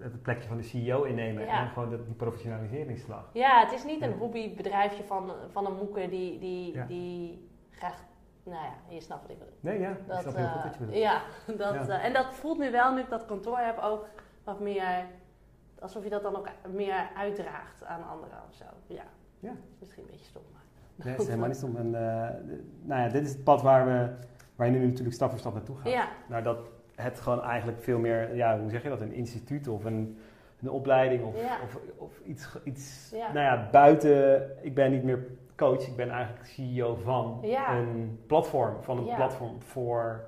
het 0.00 0.22
plekje 0.22 0.48
van 0.48 0.56
de 0.56 0.62
CEO 0.62 1.02
innemen. 1.02 1.44
Ja. 1.44 1.60
En 1.60 1.68
gewoon 1.68 1.88
de, 1.90 2.04
die 2.04 2.14
professionaliseringsslag. 2.14 3.30
Ja, 3.32 3.60
het 3.60 3.72
is 3.72 3.84
niet 3.84 4.02
een 4.02 4.12
hobbybedrijfje 4.12 5.04
van, 5.04 5.30
van 5.50 5.66
een 5.66 5.76
moeker 5.76 6.10
die, 6.10 6.38
die, 6.38 6.86
die 6.86 7.48
graag, 7.70 8.04
nou 8.42 8.62
ja, 8.64 8.94
je 8.94 9.00
snapt 9.00 9.22
wat 9.22 9.30
ik 9.30 9.38
bedoel. 9.38 9.54
Nee, 9.60 9.78
ja, 9.80 9.96
Dat, 10.06 10.20
snap 10.20 10.34
heel 10.34 10.44
eh, 10.44 10.52
goed 10.52 10.62
wat 10.62 10.72
je 10.74 10.78
bedoelt. 10.78 10.98
ja, 10.98 11.20
dat, 11.64 11.74
Ja. 11.86 11.88
eh, 11.98 12.04
en 12.04 12.12
dat 12.12 12.26
voelt 12.34 12.58
nu 12.58 12.70
wel, 12.70 12.92
nu 12.94 13.00
ik 13.00 13.10
dat 13.10 13.24
kantoor 13.24 13.58
heb, 13.58 13.78
ook 13.78 14.08
wat 14.44 14.60
meer 14.60 15.04
alsof 15.80 16.04
je 16.04 16.10
dat 16.10 16.22
dan 16.22 16.36
ook 16.36 16.48
meer 16.74 17.08
uitdraagt 17.16 17.84
aan 17.84 18.08
anderen 18.08 18.38
of 18.48 18.54
zo. 18.54 18.64
Ja. 18.86 19.02
Ja. 19.40 19.52
Misschien 19.78 20.02
een 20.02 20.10
beetje 20.10 20.24
stom, 20.24 20.42
maar. 20.52 20.62
Nee, 20.94 21.12
het 21.12 21.20
is 21.22 21.26
helemaal 21.28 21.48
niet 21.48 21.56
stom. 21.56 21.76
En, 21.76 21.94
eh, 21.94 22.28
nou 22.82 23.00
ja, 23.02 23.08
dit 23.08 23.22
is 23.26 23.32
het 23.32 23.44
pad 23.44 23.62
waar, 23.62 23.86
we, 23.86 24.10
waar 24.56 24.66
je 24.66 24.72
nu 24.72 24.86
natuurlijk 24.86 25.14
stap 25.14 25.30
voor 25.30 25.38
stap 25.38 25.54
naartoe 25.54 25.76
gaat. 25.76 25.88
Ja, 25.92 26.08
Naar 26.28 26.42
dat 26.42 26.58
het 26.96 27.20
gewoon 27.20 27.42
eigenlijk 27.42 27.82
veel 27.82 27.98
meer, 27.98 28.34
ja, 28.34 28.58
hoe 28.58 28.70
zeg 28.70 28.82
je 28.82 28.88
dat, 28.88 29.00
een 29.00 29.12
instituut 29.12 29.68
of 29.68 29.84
een, 29.84 30.18
een 30.62 30.70
opleiding 30.70 31.24
of, 31.24 31.40
Ja. 31.40 31.56
of, 31.64 31.78
of 31.96 32.20
iets, 32.24 32.48
iets 32.64 33.10
Ja. 33.14 33.32
nou 33.32 33.44
ja, 33.46 33.68
buiten, 33.70 34.50
ik 34.64 34.74
ben 34.74 34.90
niet 34.90 35.02
meer 35.02 35.26
coach, 35.56 35.86
ik 35.86 35.96
ben 35.96 36.10
eigenlijk 36.10 36.46
CEO 36.46 36.94
van 36.94 37.38
Ja. 37.42 37.76
een 37.76 38.20
platform, 38.26 38.82
van 38.82 38.98
een 38.98 39.14
platform 39.14 39.62
voor 39.62 40.24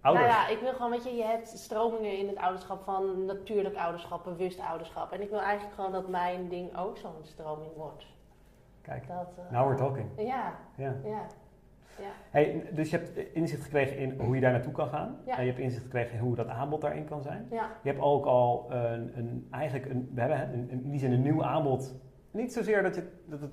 ouders. 0.00 0.26
Nou 0.26 0.38
ja, 0.38 0.48
ik 0.48 0.60
wil 0.60 0.72
gewoon, 0.72 0.90
weet 0.90 1.04
je, 1.04 1.14
je 1.16 1.24
hebt 1.24 1.48
stromingen 1.48 2.18
in 2.18 2.28
het 2.28 2.36
ouderschap 2.36 2.82
van 2.84 3.24
natuurlijk 3.24 3.76
ouderschap, 3.76 4.24
bewust 4.24 4.60
ouderschap. 4.60 5.12
En 5.12 5.20
ik 5.22 5.30
wil 5.30 5.40
eigenlijk 5.40 5.74
gewoon 5.74 5.92
dat 5.92 6.08
mijn 6.08 6.48
ding 6.48 6.76
ook 6.78 6.96
zo'n 6.98 7.12
stroming 7.22 7.70
wordt. 7.76 8.06
Kijk, 8.82 9.08
Dat, 9.08 9.30
eh, 9.46 9.52
now 9.58 9.66
we're 9.66 9.76
talking. 9.76 10.08
Ja, 10.16 10.54
Ja. 10.76 10.94
Ja. 11.98 12.10
Hey, 12.30 12.68
dus 12.72 12.90
je 12.90 12.96
hebt 12.96 13.16
inzicht 13.34 13.62
gekregen 13.62 13.96
in 13.96 14.20
hoe 14.20 14.34
je 14.34 14.40
daar 14.40 14.52
naartoe 14.52 14.72
kan 14.72 14.88
gaan. 14.88 15.20
Ja. 15.26 15.36
En 15.36 15.42
je 15.42 15.48
hebt 15.48 15.62
inzicht 15.62 15.82
gekregen 15.82 16.12
in 16.12 16.20
hoe 16.20 16.34
dat 16.36 16.48
aanbod 16.48 16.80
daarin 16.80 17.04
kan 17.04 17.22
zijn. 17.22 17.46
Ja, 17.50 17.70
Je 17.82 17.88
hebt 17.88 18.02
ook 18.02 18.24
al 18.24 18.66
een, 18.70 19.18
een 19.18 19.48
eigenlijk 19.50 19.86
een, 19.86 20.10
we 20.14 20.20
hebben 20.20 20.52
een, 20.52 20.70
in 20.70 20.90
die 20.90 20.98
zin 20.98 21.12
een 21.12 21.22
nieuw 21.22 21.44
aanbod. 21.44 21.94
Niet 22.30 22.52
zozeer 22.52 22.82
dat, 22.82 22.94
je, 22.94 23.08
dat 23.24 23.40
het 23.40 23.52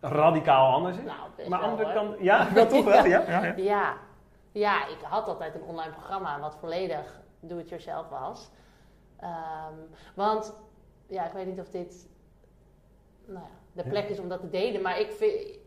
radicaal 0.00 0.72
anders 0.72 0.96
is. 0.96 1.04
nou, 1.04 1.48
maar 1.48 1.60
andere 1.60 1.92
kant, 1.92 2.16
ja, 2.20 2.48
wel 2.54 2.66
toch 2.66 2.84
wel. 2.84 3.04
Ja. 3.14 3.54
Ja, 3.56 3.96
ja. 4.52 4.86
Ik 4.88 4.98
had 5.02 5.28
altijd 5.28 5.54
een 5.54 5.62
online 5.62 5.92
programma 5.92 6.40
wat 6.40 6.56
volledig 6.56 7.20
do-it-yourself 7.40 8.08
was. 8.08 8.50
Ehm, 9.16 9.74
want, 10.14 10.54
ja, 11.06 11.26
ik 11.26 11.32
weet 11.32 11.46
niet 11.46 11.60
of 11.60 11.68
dit 11.68 12.10
nou 13.26 13.38
ja, 13.38 13.82
de 13.82 13.88
plek 13.88 14.08
is 14.08 14.18
om 14.18 14.28
dat 14.28 14.40
te 14.40 14.50
delen, 14.50 14.82
maar 14.82 15.00
ik 15.00 15.12
vind... 15.12 15.60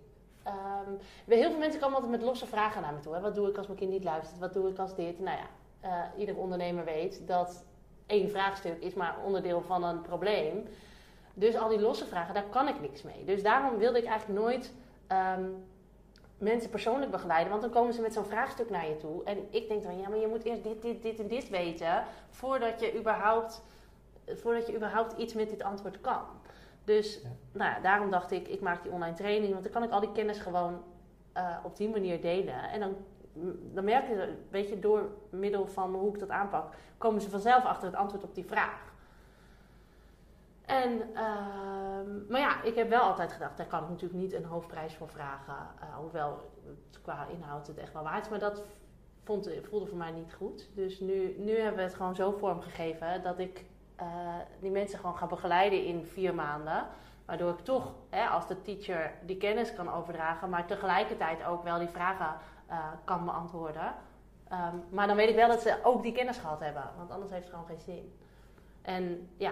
ehm, 0.45 0.91
heel 1.25 1.49
veel 1.49 1.59
mensen 1.59 1.79
komen 1.79 1.95
altijd 1.95 2.11
met 2.11 2.21
losse 2.21 2.45
vragen 2.45 2.81
naar 2.81 2.93
me 2.93 2.99
toe. 2.99 3.13
Hè. 3.13 3.21
Wat 3.21 3.35
doe 3.35 3.49
ik 3.49 3.57
als 3.57 3.67
mijn 3.67 3.79
kind 3.79 3.91
niet 3.91 4.03
luistert? 4.03 4.39
Wat 4.39 4.53
doe 4.53 4.69
ik 4.69 4.79
als 4.79 4.95
dit? 4.95 5.19
Nou 5.19 5.37
ja, 5.37 5.47
eh, 5.79 6.19
ieder 6.19 6.37
ondernemer 6.37 6.85
weet 6.85 7.27
dat 7.27 7.65
één 8.05 8.29
vraagstuk 8.29 8.81
is 8.81 8.93
maar 8.93 9.15
onderdeel 9.25 9.61
van 9.61 9.83
een 9.83 10.01
probleem. 10.01 10.67
Dus 11.33 11.55
al 11.55 11.69
die 11.69 11.79
losse 11.79 12.05
vragen, 12.05 12.33
daar 12.33 12.49
kan 12.49 12.67
ik 12.67 12.81
niks 12.81 13.01
mee. 13.01 13.23
Dus 13.23 13.43
daarom 13.43 13.77
wilde 13.77 13.97
ik 13.97 14.05
eigenlijk 14.05 14.39
nooit 14.39 14.73
ehm, 15.07 15.43
mensen 16.37 16.69
persoonlijk 16.69 17.11
begeleiden. 17.11 17.49
Want 17.49 17.61
dan 17.61 17.71
komen 17.71 17.93
ze 17.93 18.01
met 18.01 18.13
zo'n 18.13 18.25
vraagstuk 18.25 18.69
naar 18.69 18.87
je 18.87 18.97
toe. 18.97 19.23
En 19.23 19.37
ik 19.49 19.67
denk 19.67 19.83
dan, 19.83 19.99
ja, 19.99 20.09
maar 20.09 20.17
je 20.17 20.27
moet 20.27 20.43
eerst 20.43 20.63
dit, 20.63 20.81
dit, 20.81 21.01
dit 21.01 21.19
en 21.19 21.27
dit 21.27 21.49
weten... 21.49 22.03
voordat 22.29 22.79
je 22.79 22.97
überhaupt, 22.97 23.63
voordat 24.25 24.67
je 24.67 24.75
überhaupt 24.75 25.17
iets 25.17 25.33
met 25.33 25.49
dit 25.49 25.63
antwoord 25.63 26.01
kan. 26.01 26.23
Dus 26.85 27.21
Ja. 27.23 27.29
nou 27.51 27.71
ja, 27.71 27.79
daarom 27.79 28.09
dacht 28.09 28.31
ik, 28.31 28.47
ik 28.47 28.61
maak 28.61 28.83
die 28.83 28.91
online 28.91 29.15
training... 29.15 29.51
want 29.51 29.63
dan 29.63 29.71
kan 29.73 29.83
ik 29.83 29.91
al 29.91 29.99
die 29.99 30.11
kennis 30.11 30.39
gewoon 30.39 30.83
eh, 31.33 31.57
op 31.63 31.77
die 31.77 31.89
manier 31.89 32.21
delen. 32.21 32.69
En 32.69 32.79
dan, 32.79 32.95
dan 33.73 33.83
merk 33.83 34.07
je, 34.07 34.33
weet 34.49 34.69
je, 34.69 34.79
door 34.79 35.09
middel 35.29 35.67
van 35.67 35.93
hoe 35.93 36.13
ik 36.13 36.19
dat 36.19 36.29
aanpak... 36.29 36.73
komen 36.97 37.21
ze 37.21 37.29
vanzelf 37.29 37.65
achter 37.65 37.87
het 37.87 37.95
antwoord 37.95 38.23
op 38.23 38.35
die 38.35 38.45
vraag. 38.45 38.93
En, 40.65 41.01
ehm, 41.13 42.25
maar 42.29 42.39
ja, 42.39 42.63
ik 42.63 42.75
heb 42.75 42.89
wel 42.89 43.01
altijd 43.01 43.31
gedacht, 43.31 43.57
daar 43.57 43.65
kan 43.67 43.83
ik 43.83 43.89
natuurlijk 43.89 44.21
niet 44.21 44.33
een 44.33 44.45
hoofdprijs 44.45 44.95
voor 44.95 45.09
vragen. 45.09 45.55
eh, 45.79 45.95
hoewel 45.97 46.51
het 46.67 47.01
qua 47.01 47.27
inhoud 47.27 47.67
het 47.67 47.77
echt 47.77 47.93
wel 47.93 48.03
waard 48.03 48.23
is. 48.23 48.29
Maar 48.29 48.39
dat 48.39 48.63
vond, 49.23 49.49
voelde 49.69 49.85
voor 49.85 49.97
mij 49.97 50.11
niet 50.11 50.33
goed. 50.33 50.69
Dus 50.75 50.99
nu, 50.99 51.35
nu 51.37 51.57
hebben 51.57 51.75
we 51.77 51.81
het 51.83 51.93
gewoon 51.95 52.15
zo 52.15 52.31
vormgegeven 52.31 53.23
dat 53.23 53.39
ik 53.39 53.65
eh, 53.95 54.07
die 54.59 54.71
mensen 54.71 54.99
gewoon 54.99 55.17
ga 55.17 55.27
begeleiden 55.27 55.85
in 55.85 56.05
vier 56.05 56.35
maanden. 56.35 56.87
Waardoor 57.25 57.51
ik 57.51 57.59
toch 57.59 57.93
hè, 58.09 58.27
als 58.27 58.47
de 58.47 58.61
teacher 58.61 59.11
die 59.21 59.37
kennis 59.37 59.73
kan 59.73 59.93
overdragen, 59.93 60.49
maar 60.49 60.65
tegelijkertijd 60.65 61.43
ook 61.45 61.63
wel 61.63 61.79
die 61.79 61.87
vragen 61.87 62.37
eh, 62.67 62.77
kan 63.03 63.25
beantwoorden. 63.25 63.93
Ehm, 64.47 64.75
maar 64.89 65.07
dan 65.07 65.15
weet 65.15 65.29
ik 65.29 65.35
wel 65.35 65.47
dat 65.47 65.61
ze 65.61 65.79
ook 65.83 66.03
die 66.03 66.11
kennis 66.11 66.37
gehad 66.37 66.59
hebben, 66.59 66.83
want 66.97 67.11
anders 67.11 67.31
heeft 67.31 67.43
het 67.43 67.53
gewoon 67.53 67.67
geen 67.67 67.79
zin. 67.79 68.19
En 68.81 69.29
ja, 69.37 69.51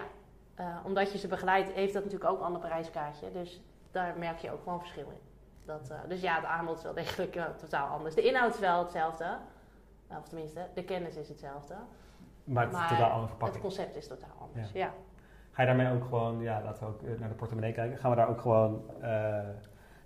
eh, 0.54 0.76
omdat 0.84 1.12
je 1.12 1.18
ze 1.18 1.28
begeleidt, 1.28 1.72
heeft 1.72 1.92
dat 1.92 2.04
natuurlijk 2.04 2.30
ook 2.30 2.38
een 2.38 2.44
ander 2.44 2.60
prijskaartje. 2.60 3.32
Dus 3.32 3.60
daar 3.90 4.18
merk 4.18 4.38
je 4.38 4.52
ook 4.52 4.62
gewoon 4.62 4.80
verschil 4.80 5.10
in. 5.10 5.20
Dat, 5.64 5.92
dus 6.08 6.20
ja, 6.20 6.34
het 6.34 6.44
aanbod 6.44 6.76
is 6.76 6.82
wel 6.82 6.94
degelijk 6.94 7.40
totaal 7.56 7.88
anders. 7.88 8.14
De 8.14 8.22
inhoud 8.22 8.54
is 8.54 8.60
wel 8.60 8.78
hetzelfde. 8.78 9.38
Of 10.08 10.28
tenminste, 10.28 10.68
de 10.74 10.84
kennis 10.84 11.16
is 11.16 11.28
hetzelfde. 11.28 11.74
Maar 12.44 12.64
het 12.66 12.74
is 12.74 12.88
totaal 12.88 13.10
andere 13.10 13.44
Het 13.44 13.60
concept 13.60 13.96
is 13.96 14.06
totaal 14.06 14.36
anders. 14.40 14.72
Ja. 14.72 14.92
Ga 15.50 15.62
je 15.62 15.68
daarmee 15.68 15.92
ook 15.92 16.04
gewoon, 16.04 16.40
ja, 16.40 16.62
laten 16.62 16.86
we 16.86 16.92
ook 16.92 17.02
eh, 17.02 17.20
naar 17.20 17.28
de 17.28 17.34
portemonnee 17.34 17.72
kijken. 17.72 17.98
Gaan 17.98 18.10
we 18.10 18.16
daar 18.16 18.28
ook 18.28 18.40
gewoon 18.40 18.90
eh, 19.00 19.48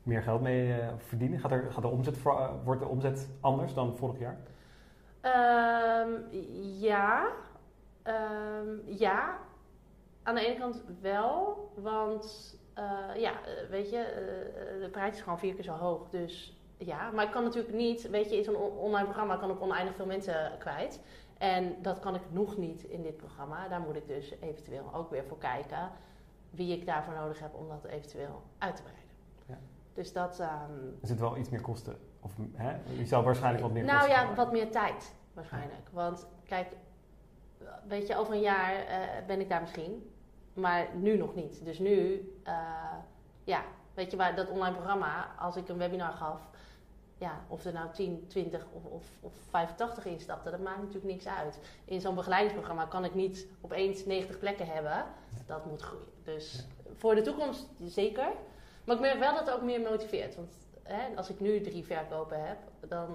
meer 0.03 0.23
geld 0.23 0.41
mee 0.41 0.81
eh, 0.81 0.89
verdienen? 0.97 1.41
Gaat, 1.41 1.51
er, 1.51 1.73
gaat 1.73 1.83
de 1.83 1.89
omzet, 1.89 2.23
wordt 2.65 2.81
de 2.81 2.89
omzet 2.89 3.29
anders 3.41 3.75
dan 3.75 3.97
vorig 3.97 4.19
jaar? 4.19 4.39
Ehm, 5.21 6.11
ja. 6.81 7.29
Ehm, 8.03 8.69
ja. 8.85 9.39
Aan 10.23 10.35
de 10.35 10.47
ene 10.47 10.59
kant 10.59 10.85
wel, 11.01 11.71
want 11.75 12.57
ja, 13.17 13.33
weet 13.71 13.91
je, 13.91 14.05
de 14.81 14.89
prijs 14.91 15.15
is 15.15 15.23
gewoon 15.23 15.39
vier 15.39 15.55
keer 15.55 15.65
zo 15.65 15.73
hoog. 15.73 16.09
Dus 16.11 16.58
ja, 16.79 17.11
maar 17.11 17.25
ik 17.25 17.31
kan 17.31 17.45
natuurlijk 17.45 17.75
niet, 17.75 18.11
weet 18.11 18.31
je, 18.31 18.37
in 18.37 18.45
zo'n 18.45 18.57
on- 18.57 18.77
online 18.77 19.05
programma 19.05 19.37
kan 19.37 19.51
ik 19.51 19.61
oneindig 19.61 19.95
veel 19.95 20.07
mensen 20.07 20.51
kwijt. 20.59 21.01
En 21.39 21.77
dat 21.83 21.99
kan 21.99 22.15
ik 22.15 22.23
nog 22.31 22.57
niet 22.57 22.83
in 22.83 23.03
dit 23.03 23.17
programma. 23.17 23.69
Daar 23.69 23.81
moet 23.81 23.97
ik 23.97 24.07
dus 24.07 24.35
eventueel 24.41 24.95
ook 24.95 25.11
weer 25.11 25.25
voor 25.25 25.39
kijken 25.39 25.91
wie 26.51 26.77
ik 26.77 26.87
daarvoor 26.87 27.15
nodig 27.15 27.41
heb 27.41 27.55
om 27.55 27.69
dat 27.69 27.85
eventueel 27.85 28.43
uit 28.59 28.77
te 28.77 28.83
breiden. 28.83 29.05
Ja. 29.47 29.59
Dus 29.95 30.13
dat. 30.13 30.39
ehm, 30.41 30.73
Er 31.01 31.07
zit 31.09 31.19
wel 31.21 31.37
iets 31.37 31.49
meer 31.49 31.61
kosten. 31.61 31.97
Of, 32.21 32.33
hè? 32.55 32.77
Je 32.99 33.07
zal 33.07 33.23
waarschijnlijk 33.23 33.63
wat 33.63 33.73
meer 33.73 33.85
nou 33.85 33.97
kosten 33.97 34.15
ja, 34.15 34.19
hebben. 34.19 34.37
wat 34.45 34.53
meer 34.53 34.71
tijd 34.71 35.15
waarschijnlijk. 35.33 35.89
Want 35.93 36.27
kijk, 36.45 36.69
weet 37.89 38.07
je, 38.07 38.17
over 38.17 38.35
een 38.35 38.41
jaar 38.41 38.75
eh, 38.75 38.99
ben 39.27 39.41
ik 39.41 39.49
daar 39.49 39.61
misschien. 39.61 40.11
Maar 40.55 40.87
nu 40.95 41.17
nog 41.17 41.35
niet. 41.35 41.65
Dus 41.65 41.79
nu, 41.79 42.29
eh, 42.45 42.55
ja, 43.45 43.63
weet 43.95 44.11
je, 44.11 44.17
waar 44.17 44.35
dat 44.37 44.51
online 44.51 44.75
programma, 44.77 45.27
als 45.39 45.57
ik 45.57 45.69
een 45.69 45.79
webinar 45.79 46.13
gaf, 46.13 46.51
ja, 47.19 47.41
of 47.49 47.65
er 47.65 47.73
nou 47.73 47.87
10, 47.93 48.25
20 48.29 48.67
of, 48.73 48.85
of, 48.85 49.07
of 49.21 49.33
85 49.49 50.07
instapte, 50.07 50.51
dat 50.51 50.61
maakt 50.61 50.79
natuurlijk 50.79 51.05
niks 51.05 51.29
uit. 51.29 51.61
In 51.85 52.01
zo'n 52.01 52.15
begeleidingsprogramma 52.15 52.85
kan 52.85 53.05
ik 53.05 53.15
niet 53.15 53.47
opeens 53.61 54.05
90 54.05 54.39
plekken 54.39 54.67
hebben. 54.67 55.05
Dat 55.47 55.67
moet 55.67 55.83
groeien. 55.83 56.07
Dus 56.25 56.67
voor 56.95 57.15
de 57.15 57.23
toekomst 57.23 57.69
zeker. 57.85 58.29
Maar 58.85 58.97
ik 58.97 59.03
merk 59.03 59.19
wel 59.19 59.35
dat 59.35 59.47
het 59.47 59.55
ook 59.55 59.63
meer 59.63 59.81
motiveert. 59.81 60.37
Want 60.37 60.55
hè, 60.83 61.17
als 61.17 61.31
ik 61.31 61.41
nu 61.41 61.61
drie 61.61 61.85
verkopen 61.85 62.47
heb, 62.47 62.59
dan, 62.89 63.07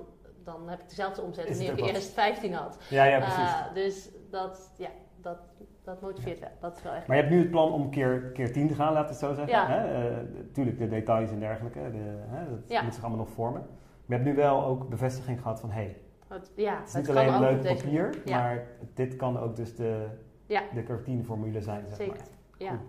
dan 0.44 0.70
heb 0.70 0.80
ik 0.82 0.90
dezelfde 0.90 1.22
omzet 1.22 1.48
het 1.48 1.60
ik 1.60 1.80
eerst 1.80 2.14
15 2.14 2.54
had. 2.54 2.78
Ja, 2.90 3.04
ja, 3.04 3.18
precies. 3.18 3.54
Eh, 3.54 3.74
dus 3.74 4.10
dat, 4.30 4.72
ja, 4.78 4.90
dat, 5.22 5.38
dat 5.84 6.02
motiveert 6.02 6.40
wel. 6.40 6.50
Dat 6.60 6.76
is 6.78 6.84
wel 6.84 6.94
echt. 6.94 7.08
Maar 7.08 7.16
je 7.16 7.22
hebt 7.22 7.36
nu 7.36 7.42
het 7.42 7.52
plan 7.52 7.72
om 7.72 7.90
keer, 7.90 8.22
keer 8.22 8.54
10 8.54 8.68
te 8.68 8.74
gaan, 8.74 8.94
laten 8.94 9.20
we 9.20 9.26
het 9.26 9.38
zo 9.38 9.46
zeggen. 9.46 9.54
Ja. 9.54 9.68
Hè? 9.68 10.08
Eh, 10.10 10.18
tuurlijk, 10.54 10.78
de 10.78 10.88
details 10.88 11.30
en 11.30 11.40
dergelijke, 11.40 11.80
de, 11.92 12.24
hè, 12.28 12.50
dat 12.50 12.60
Ja. 12.68 12.82
moet 12.82 12.94
zich 12.94 13.04
allemaal 13.04 13.26
nog 13.26 13.34
vormen. 13.34 13.68
Maar 14.06 14.18
je 14.18 14.24
hebt 14.24 14.38
nu 14.38 14.44
wel 14.44 14.66
ook 14.66 14.90
bevestiging 14.90 15.42
gehad 15.42 15.60
van, 15.60 15.70
hé, 15.70 15.76
hey, 15.76 15.98
Het, 16.28 16.52
ja, 16.56 16.78
het 16.80 16.88
is 16.88 16.94
niet 16.94 17.06
kan 17.06 17.18
alleen 17.18 17.40
leuk 17.40 17.62
deze 17.62 17.84
papier. 17.84 18.22
Ja, 18.26 18.38
maar 18.38 18.68
dit 18.94 19.16
kan 19.16 19.40
ook 19.40 19.56
dus 19.56 19.76
de, 19.76 20.06
Ja. 20.46 20.62
de 20.74 20.84
kwartierformule 20.84 21.62
zijn, 21.62 21.84
zeg 21.88 21.96
zeker. 21.96 22.14
maar. 22.14 22.28
Ja. 22.58 22.70
Goed. 22.70 22.80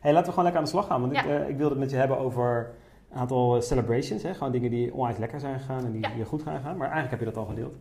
Hey, 0.00 0.12
laten 0.12 0.26
we 0.26 0.38
gewoon 0.38 0.44
lekker 0.44 0.60
aan 0.60 0.66
de 0.66 0.70
slag 0.70 0.86
gaan, 0.86 1.00
want 1.00 1.12
ik, 1.12 1.24
eh, 1.24 1.48
ik 1.48 1.56
wilde 1.56 1.70
het 1.70 1.78
met 1.78 1.90
je 1.90 1.96
hebben 1.96 2.18
over 2.18 2.70
een 3.10 3.18
aantal 3.18 3.56
eh, 3.56 3.62
celebrations, 3.62 4.22
hè? 4.22 4.34
gewoon 4.34 4.52
dingen 4.52 4.70
die 4.70 4.94
onwijs 4.94 5.16
lekker 5.16 5.40
zijn 5.40 5.58
gegaan 5.58 5.84
en 5.84 5.92
die, 5.92 6.24
goed 6.24 6.42
gaan 6.42 6.60
gaan. 6.60 6.76
Maar 6.76 6.90
eigenlijk 6.90 7.10
heb 7.10 7.20
je 7.20 7.34
dat 7.34 7.36
al 7.36 7.54
gedeeld. 7.54 7.74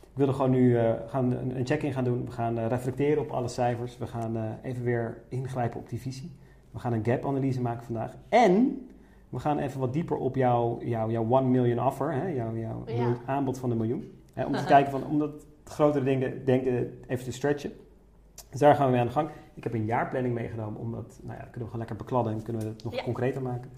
Ik 0.00 0.16
wilde 0.16 0.32
gewoon 0.32 0.50
nu 0.50 0.76
eh, 0.78 0.92
gaan 1.06 1.32
een, 1.32 1.66
check-in 1.66 1.92
gaan 1.92 2.04
doen. 2.04 2.24
We 2.24 2.30
gaan 2.30 2.58
reflecteren 2.58 3.22
op 3.22 3.30
alle 3.30 3.48
cijfers. 3.48 3.98
We 3.98 4.06
gaan 4.06 4.58
even 4.62 4.84
weer 4.84 5.22
ingrijpen 5.28 5.80
op 5.80 5.88
die 5.88 6.00
visie. 6.00 6.32
We 6.70 6.78
gaan 6.78 6.92
een 6.92 7.04
gap-analyse 7.04 7.60
maken 7.60 7.84
vandaag. 7.84 8.14
En 8.28 8.86
we 9.30 9.38
gaan 9.38 9.58
even 9.58 9.80
wat 9.80 9.92
dieper 9.92 10.16
op 10.16 10.34
jouw, 10.36 10.78
jouw, 10.82 11.10
jouw 11.10 11.38
1 11.38 11.50
million 11.50 11.86
offer, 11.86 12.12
hè? 12.12 12.26
Jouw, 12.28 12.56
jouw 12.56 12.82
Ja. 12.86 13.16
aanbod 13.26 13.58
van 13.58 13.68
de 13.68 13.74
miljoen. 13.76 14.12
Hè? 14.34 14.44
Om 14.44 14.52
te 14.52 14.64
kijken 14.64 14.90
van, 14.90 15.06
om 15.06 15.18
dat 15.18 15.46
grotere 15.64 16.04
ding, 16.04 16.44
denken 16.44 16.98
even 17.06 17.24
te 17.24 17.32
stretchen. 17.32 17.72
Dus 18.50 18.60
daar 18.60 18.74
gaan 18.74 18.84
we 18.86 18.90
mee 18.92 19.00
aan 19.00 19.06
de 19.06 19.12
gang. 19.12 19.28
Ik 19.54 19.64
heb 19.64 19.74
een 19.74 19.84
jaarplanning 19.84 20.34
meegenomen, 20.34 20.80
omdat, 20.80 21.18
nou 21.22 21.34
ja, 21.36 21.42
kunnen 21.42 21.58
we 21.58 21.64
gewoon 21.64 21.78
lekker 21.78 21.96
bekladden 21.96 22.32
en 22.32 22.42
kunnen 22.42 22.62
we 22.62 22.68
het 22.68 22.84
nog 22.84 22.94
Ja. 22.94 23.02
concreter 23.02 23.42
maken. 23.42 23.70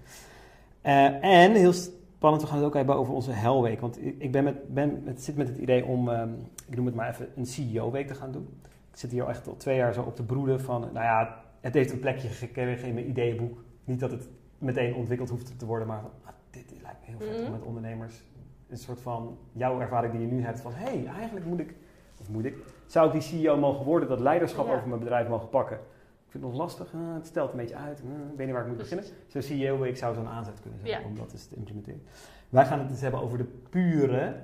Eh, 0.81 1.23
en 1.43 1.51
heel 1.53 1.73
spannend, 1.73 2.41
we 2.43 2.47
gaan 2.47 2.57
het 2.57 2.65
ook 2.67 2.73
hebben 2.73 2.95
over 2.95 3.13
onze 3.13 3.31
helweek. 3.31 3.79
Want 3.81 4.05
ik 4.05 4.15
ik 4.19 4.31
ben 4.31 4.43
met, 4.43 4.73
ben, 4.73 5.01
het 5.05 5.23
zit 5.23 5.35
met 5.37 5.47
het 5.47 5.57
idee 5.57 5.85
om, 5.85 6.09
ehm, 6.09 6.29
ik 6.69 6.75
noem 6.75 6.85
het 6.85 6.95
maar 6.95 7.09
even, 7.09 7.27
een 7.35 7.45
CEO-week 7.45 8.07
te 8.07 8.15
gaan 8.15 8.31
doen. 8.31 8.47
Ik 8.91 8.97
zit 8.99 9.11
hier 9.11 9.23
al 9.23 9.29
echt 9.29 9.47
al 9.47 9.57
twee 9.57 9.75
jaar 9.75 9.93
zo 9.93 10.01
op 10.01 10.15
te 10.15 10.23
broeden 10.23 10.61
van, 10.61 10.81
nou 10.81 10.93
ja, 11.05 11.41
het 11.61 11.73
heeft 11.73 11.91
een 11.91 11.99
plekje 11.99 12.27
gekregen 12.27 12.87
in 12.87 12.93
mijn 12.93 13.09
ideeënboek. 13.09 13.63
Niet 13.85 13.99
dat 13.99 14.11
het 14.11 14.29
meteen 14.63 14.95
ontwikkeld 14.95 15.29
hoeft 15.29 15.59
te 15.59 15.65
worden, 15.65 15.87
maar 15.87 16.01
van, 16.01 16.11
ah, 16.23 16.31
dit 16.49 16.73
lijkt 16.81 16.99
me 16.99 17.05
heel 17.05 17.19
vet 17.27 17.35
om 17.37 17.41
Mhm. 17.43 17.51
met 17.51 17.61
ondernemers 17.61 18.23
een 18.69 18.77
soort 18.77 19.01
van 19.01 19.37
jouw 19.51 19.79
ervaring 19.81 20.13
die 20.13 20.21
je 20.21 20.27
nu 20.33 20.41
hebt 20.43 20.59
van, 20.59 20.73
hé, 20.73 20.83
hey, 20.99 21.05
eigenlijk 21.05 21.45
moet 21.45 21.59
ik, 21.59 21.75
of 22.19 22.29
moet 22.29 22.45
ik, 22.45 22.55
zou 22.85 23.05
ik 23.07 23.11
die 23.13 23.21
CEO 23.21 23.57
mogen 23.57 23.85
worden, 23.85 24.09
dat 24.09 24.19
leiderschap 24.19 24.67
Ja. 24.67 24.73
over 24.75 24.87
mijn 24.87 24.99
bedrijf 24.99 25.27
mogen 25.27 25.49
pakken. 25.49 25.77
Ik 26.25 26.39
vind 26.39 26.43
het 26.43 26.53
nog 26.53 26.61
lastig, 26.61 26.93
eh, 26.93 26.99
het 27.13 27.25
stelt 27.27 27.51
een 27.51 27.57
beetje 27.57 27.75
uit, 27.75 27.99
eh, 27.99 28.05
ik 28.05 28.37
weet 28.37 28.45
niet 28.45 28.55
waar 28.55 28.61
ik 28.63 28.67
moet 28.69 28.77
beginnen. 28.77 29.05
Zo'n 29.27 29.41
CEO 29.41 29.79
Week 29.79 29.97
zou 29.97 30.15
zo'n 30.15 30.27
aanzet 30.27 30.59
kunnen 30.61 30.79
zijn 30.79 30.91
Ja. 31.01 31.07
om 31.07 31.15
dat 31.15 31.31
eens 31.31 31.45
te 31.47 31.55
implementeren. 31.55 32.01
Wij 32.49 32.65
gaan 32.65 32.79
het 32.79 32.89
dus 32.89 33.01
hebben 33.01 33.19
over 33.21 33.37
de 33.37 33.47
pure, 33.69 34.35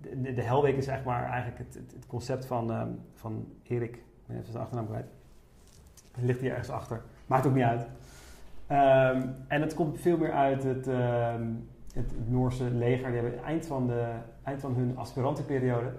de, 0.00 0.20
de, 0.20 0.34
de 0.34 0.42
Helweek 0.42 0.76
is 0.76 0.84
zeg 0.84 1.04
maar 1.04 1.24
eigenlijk 1.24 1.58
het, 1.58 1.74
het, 1.74 1.92
het 1.92 2.06
concept 2.06 2.46
van, 2.46 2.70
ehm, 2.72 2.88
van 3.14 3.46
Erik, 3.62 3.96
ik 3.96 4.02
ben 4.26 4.36
even 4.36 4.50
zijn 4.50 4.62
achternaam 4.62 4.86
kwijt. 4.86 5.06
Hij 6.12 6.24
ligt 6.24 6.40
hier 6.40 6.50
ergens 6.50 6.70
achter, 6.70 7.02
maakt 7.26 7.46
ook 7.46 7.54
niet 7.54 7.64
uit. 7.64 7.86
Ehm, 8.74 9.22
en 9.48 9.60
het 9.60 9.74
komt 9.74 10.00
veel 10.00 10.16
meer 10.16 10.32
uit 10.32 10.62
het, 10.62 10.88
ehm, 10.88 11.46
het, 11.94 12.10
het 12.10 12.30
Noorse 12.30 12.64
leger. 12.64 13.10
Die 13.10 13.20
hebben 13.20 13.44
eind 13.44 13.66
van, 13.66 13.86
de, 13.86 14.06
eind 14.42 14.60
van 14.60 14.74
hun 14.74 14.96
aspirantenperiode, 14.96 15.92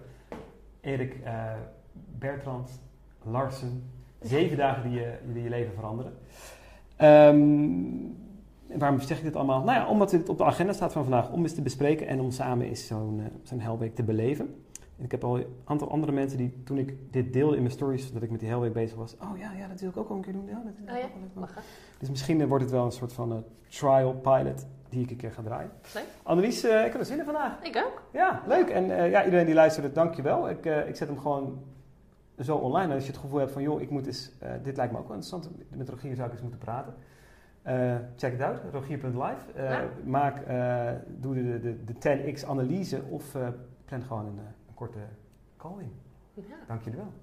Erik 0.81 1.19
eh, 1.23 1.51
Bertrand 2.19 2.81
Larsen, 3.23 3.83
zeven 4.21 4.57
dagen 4.57 4.89
die 4.89 4.99
je, 4.99 5.13
die 5.33 5.43
je 5.43 5.49
leven 5.49 5.73
veranderen. 5.73 6.13
Ehm, 6.95 7.39
waarom 8.79 8.99
zeg 8.99 9.17
ik 9.17 9.23
dit 9.23 9.35
allemaal? 9.35 9.63
Nou 9.63 9.77
ja, 9.77 9.87
omdat 9.87 10.11
het 10.11 10.29
op 10.29 10.37
de 10.37 10.43
agenda 10.43 10.73
staat 10.73 10.93
van 10.93 11.03
vandaag 11.03 11.31
om 11.31 11.41
eens 11.41 11.55
te 11.55 11.61
bespreken 11.61 12.07
en 12.07 12.19
om 12.19 12.31
samen 12.31 12.67
eens 12.67 12.87
zo'n 12.87 13.19
eh, 13.19 13.25
zo'n 13.43 13.59
Hellweek 13.59 13.95
te 13.95 14.03
beleven. 14.03 14.63
Ik 14.97 15.11
heb 15.11 15.23
al 15.23 15.37
een 15.37 15.45
aantal 15.63 15.89
andere 15.89 16.11
mensen 16.11 16.37
die 16.37 16.63
toen 16.63 16.77
ik 16.77 16.95
dit 17.11 17.33
deelde 17.33 17.55
in 17.55 17.61
mijn 17.61 17.73
stories, 17.73 18.11
dat 18.11 18.21
ik 18.21 18.31
met 18.31 18.39
die 18.39 18.49
Hellweek 18.49 18.73
bezig 18.73 18.97
was. 18.97 19.15
Oh 19.21 19.37
ja, 19.37 19.51
ja, 19.51 19.67
dat 19.67 19.79
wil 19.79 19.89
ik 19.89 19.97
ook 19.97 20.07
wel 20.07 20.17
een 20.17 20.23
keer 20.23 20.33
doen. 20.33 20.45
Ja, 20.45 20.61
dat 20.63 20.95
Oh 20.95 21.01
ja. 21.01 21.07
Mag? 21.33 21.53
Dus 21.99 22.09
misschien 22.09 22.41
eh, 22.41 22.47
wordt 22.47 22.63
het 22.63 22.73
wel 22.73 22.85
een 22.85 22.91
soort 22.91 23.13
van 23.13 23.31
eh, 23.31 23.37
trial 23.67 24.13
pilot 24.13 24.65
die 24.89 25.03
ik 25.03 25.09
een 25.09 25.17
keer 25.17 25.31
ga 25.31 25.41
draaien. 25.41 25.71
Leuk. 25.93 26.05
Annelies, 26.23 26.63
eh, 26.63 26.85
ik 26.85 26.91
heb 26.91 26.99
er 26.99 27.05
zin 27.05 27.19
in 27.19 27.25
vandaag. 27.25 27.63
Ik 27.63 27.77
ook. 27.77 28.01
Ja, 28.11 28.41
leuk. 28.47 28.69
En 28.69 29.09
ja, 29.09 29.23
iedereen 29.23 29.45
die 29.45 29.55
luisterde, 29.55 29.91
dankjewel. 29.91 30.49
Ik, 30.49 30.65
ik 30.65 30.95
zet 30.95 31.07
hem 31.07 31.19
gewoon 31.19 31.63
zo 32.39 32.55
online. 32.55 32.93
Als 32.93 33.05
je 33.05 33.11
het 33.11 33.19
gevoel 33.19 33.39
hebt 33.39 33.51
van, 33.51 33.61
joh, 33.61 33.81
ik 33.81 33.89
moet 33.89 34.05
eens, 34.05 34.31
dit 34.63 34.77
lijkt 34.77 34.91
me 34.91 34.99
ook 34.99 35.07
wel 35.07 35.15
interessant. 35.15 35.49
Met 35.69 35.89
Rogier 35.89 36.15
zou 36.15 36.27
ik 36.27 36.33
eens 36.33 36.41
moeten 36.41 36.59
praten. 36.59 36.93
Check 38.15 38.33
it 38.33 38.41
out, 38.41 38.59
rogier.live. 38.71 39.61
Ja. 39.61 39.83
Maak, 40.03 40.37
doe 41.07 41.33
de, 41.33 41.59
de, 41.59 41.83
de 41.83 42.33
10x 42.33 42.47
analyse 42.47 43.01
of 43.09 43.35
plan 43.85 44.01
gewoon 44.01 44.25
een 44.25 44.39
korte 44.75 45.07
call 45.57 45.79
in. 45.81 45.91
Ja. 46.33 46.55
Dank 46.67 46.83
jullie 46.83 46.99
wel. 46.99 47.13